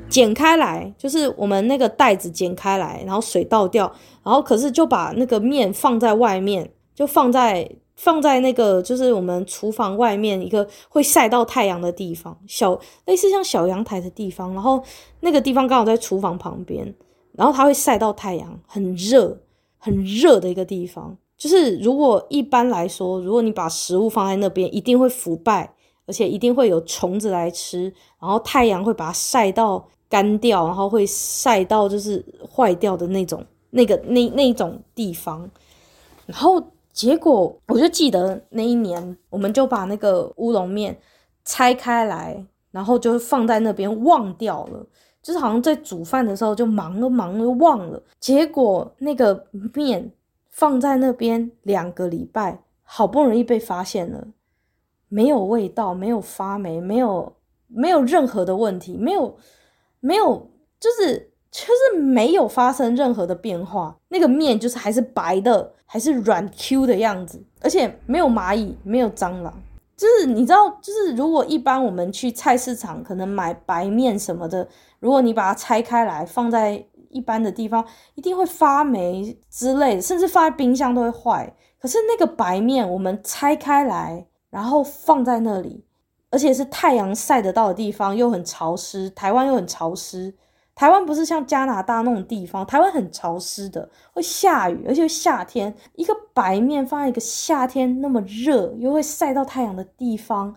[0.10, 3.90] 剪开来就是我们那个袋子剪开来，然后水倒掉，
[4.24, 7.70] 然后可是就把那个面放在外面，就放在。
[7.96, 14.84] 放在那个就是我们厨房外面一个会晒到太阳的地方，小类似像小阳台的地方，然后
[15.20, 16.94] 那个地方刚好在厨房旁边，
[17.34, 19.40] 然后它会晒到太阳，很热
[19.78, 21.16] 很热的一个地方。
[21.38, 25.74] 就是如果一般来说，如果你把食物放在那边，一定会腐败，
[26.08, 35.50] 而且一定会有虫子来吃，然后太阳会把它晒到干掉，然后会晒到就是坏掉的那种那个那那种地方，
[36.26, 36.62] 然后。
[36.94, 40.96] 结果我就记得那一年，我们就把那个乌龙面
[41.44, 44.86] 拆开来，然后就放在那边忘掉了，
[45.22, 48.02] 就是好像在煮饭的时候就忙了忙了忘了。
[48.20, 50.12] 结果那个面
[50.52, 54.28] 放在那边两个礼拜，好不容易被发现了，
[55.10, 57.34] 没有味道，没有发霉，没有
[57.68, 59.36] 没有任何的问题，没有
[60.00, 61.33] 没有就是。
[61.54, 69.54] 就是没有发生任何的变化，那个面就是还是白的，还是软 Q 的样子，而且没有蚂蚁，没有蟑螂。
[69.96, 74.68] 就是你知道，就是如果一般我们去菜市场可能买白面什么的，
[75.00, 77.86] 如果你把它拆开来放在一般的地方，
[78.16, 81.56] 一定会发霉之类的，甚至放在冰箱都会坏。
[81.80, 85.86] 可是那个白面，我们拆开来，然后放在那里，
[86.32, 90.34] 而且是太阳晒得到的地方，又很潮湿，台湾又很潮湿。
[90.76, 100.56] 台湾不是像加拿大那种地方，台湾很潮湿的，会下雨，而且夏天一个白面放在一个夏天那么热又会晒到太阳的地方，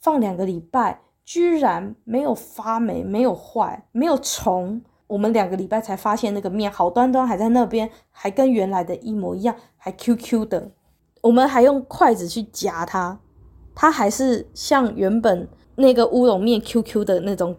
[0.00, 4.82] 放两个礼拜，居然没有发霉，没有坏，没有虫。
[5.06, 10.70] 我们两个礼拜才发现那个面好端端还在那边，还跟原来的一模一样，还 Q Q 的。
[11.22, 13.18] 我们还用筷子去夹它，
[13.74, 17.56] 它还是像原本那个乌龙面 Q Q 的那种。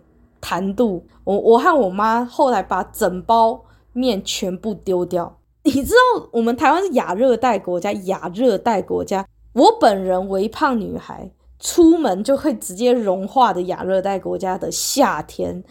[0.48, 5.39] 弹度，我我和我妈后来把整包面全部丢掉。
[5.64, 15.64] 你知道，我们台湾是亚热带国家，亚热带国家，我本人微胖女孩，出门就会直接融化的亚热带国家的夏天，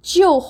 [0.00, 0.42] 就。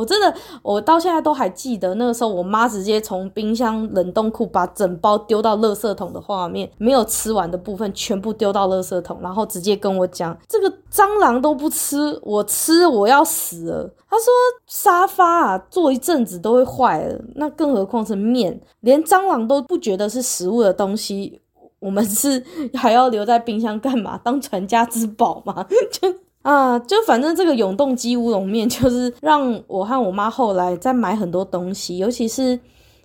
[0.00, 14.26] 我真的，我到现在都还记得那个时候，我妈直接从冰箱冷冻库把整包丢到垃圾桶的画面，没有吃完的部分全部丢到垃圾桶，然后直接跟我讲：“这个蟑螂都不吃，我吃我要死了。”她说
[14.66, 21.42] ：“沙发啊，坐一阵子都会坏了，那更何况是面，连蟑螂都不觉得是食物的东西，
[21.78, 22.42] 我们是
[22.74, 24.18] 还要留在冰箱干嘛？
[24.24, 26.14] 当传家之宝吗？” 就。
[26.42, 32.58] 啊，就反正这个永动机乌龙面， 就是让我和我妈后来再买很多东西，尤其是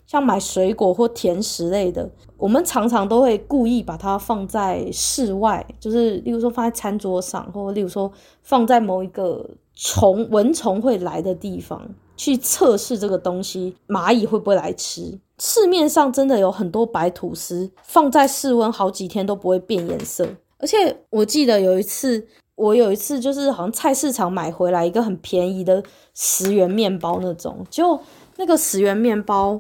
[0.07, 8.09] 像买水果或甜食类的，我们常常都会故意把它放在室外，就是例如说放在餐桌上，或例如说
[8.41, 11.81] 放在某一个虫蚊虫会来的地方，
[12.15, 15.19] 去测试这个东西蚂蚁会不会来吃。
[15.39, 20.25] 市面上真的有很多白吐司放在室温好几天都不会变颜色，
[20.59, 22.25] 而且我记得有一次。
[22.56, 25.84] 我有一次就是好像菜市场买回来一个很便宜的
[26.14, 27.99] 十元面包那种，就
[28.38, 29.60] 那个十元面包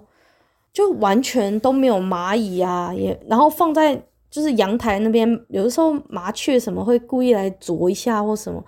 [0.71, 8.63] 就完全都没有蚂蚁啊，也然后放在就是阳台那边，有的时候麻雀什么会故意来啄一下或什么，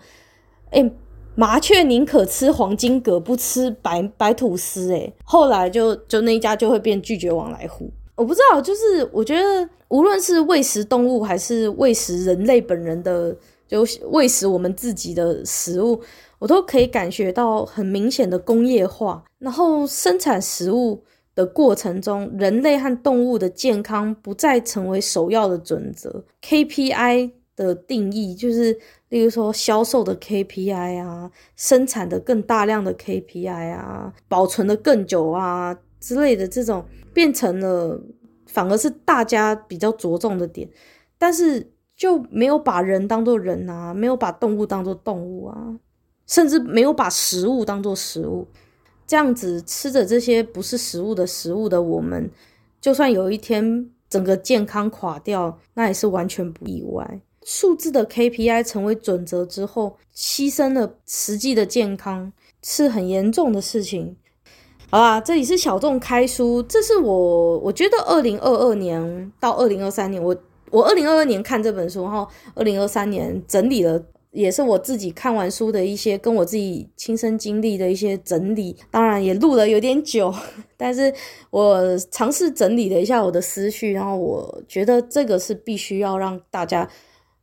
[0.71, 0.91] 诶
[1.35, 7.89] 麻雀宁可吃黄金葛不吃白白吐司，诶后来就就那一家就会变拒绝往来户。
[8.15, 13.33] 我不知道，就是我觉得无论是喂食动物还是喂食人类本人的。
[13.67, 16.01] 就喂食我们自己的食物，
[16.39, 19.23] 我都可以感觉到很明显的工业化。
[19.39, 21.03] 然后生产食物
[21.35, 26.23] 的过程中，人类和动物的健康不再成为首要的准则。
[26.41, 38.01] KPI 的定义就是，例如说销售的 KPI 啊，生产的更大量的 KPI 啊，保存的更久啊之类的这种，变成了
[38.45, 40.69] 反而是大家比较着重的点，
[41.17, 41.73] 但是。
[41.97, 45.75] 就没有把人当作人啊，没有把动物当作动物啊，
[46.27, 48.47] 甚至没有把食物当作食物。
[49.07, 52.29] 这样子吃着这些不是食物的食物的我们，
[52.79, 57.21] 就算有一天整个健康垮掉，那也是完全不意外。
[57.43, 62.31] 数字的 KPI 成为准则之后，牺牲了实际的健康，
[62.61, 64.17] 是很严重的事情。
[64.91, 70.37] 好啦，这里是小众开书，这是我我觉得二零二二年到二零二三年我。
[70.71, 78.75] 我二零二二年看这本书，然后二零二三年整理了，也是我自己看完书的一些跟我自己亲身经历的一些整理。
[78.91, 80.33] 当然也录了有点久，
[80.75, 81.13] 但是
[81.49, 86.87] 我尝试整理了一下我的思绪，然后我觉得这个是必须要让大家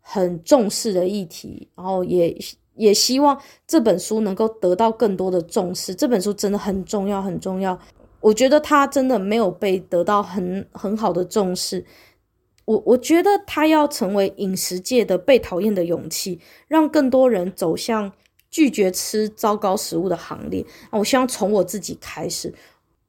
[0.01, 2.37] 很重视的议题，然后也
[2.77, 5.95] 也希望这本书能够得到更多的重视。
[5.95, 7.79] 这本书真的很重要，很重要。
[8.21, 11.85] 我觉得它真的没有被得到很很好的重视。
[12.67, 18.11] 我我觉得他要成为饮食界的被讨厌的勇气，让更多人走向
[18.51, 20.65] 拒绝吃糟糕食物的行列。
[20.91, 22.55] 我希望从我自己开始，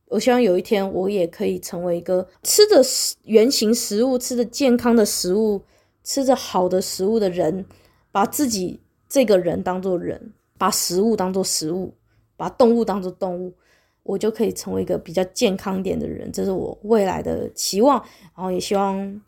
[0.09, 2.81] 我希望有一天我也可以成为一个吃着
[3.23, 5.61] 原型食物、吃着健康的食物、
[6.03, 7.65] 吃着好的食物的人，
[8.11, 11.93] 把自己这个人当做人，把食物当做食物，
[12.35, 13.53] 把动物当做动物，
[14.03, 16.29] 我就可以成为一个比较健康点的人。
[16.33, 18.03] 这是我未来的期望，
[18.35, 19.21] 然后也希望。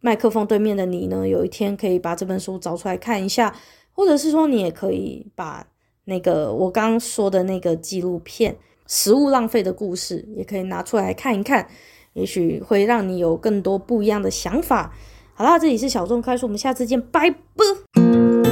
[0.00, 3.54] 麦克风对面的你呢，有一天可以把这本书找出来看一下，
[3.92, 5.66] 或者是说你也可以把
[6.04, 8.52] 那个我刚刚说的那个纪录片
[8.86, 11.68] 《食物浪费的故事》也可以拿出来看一看，
[12.12, 14.94] 也许会让你有更多不一样的想法。
[15.34, 18.47] 好啦，这里是小众开书，我们下次见，拜拜。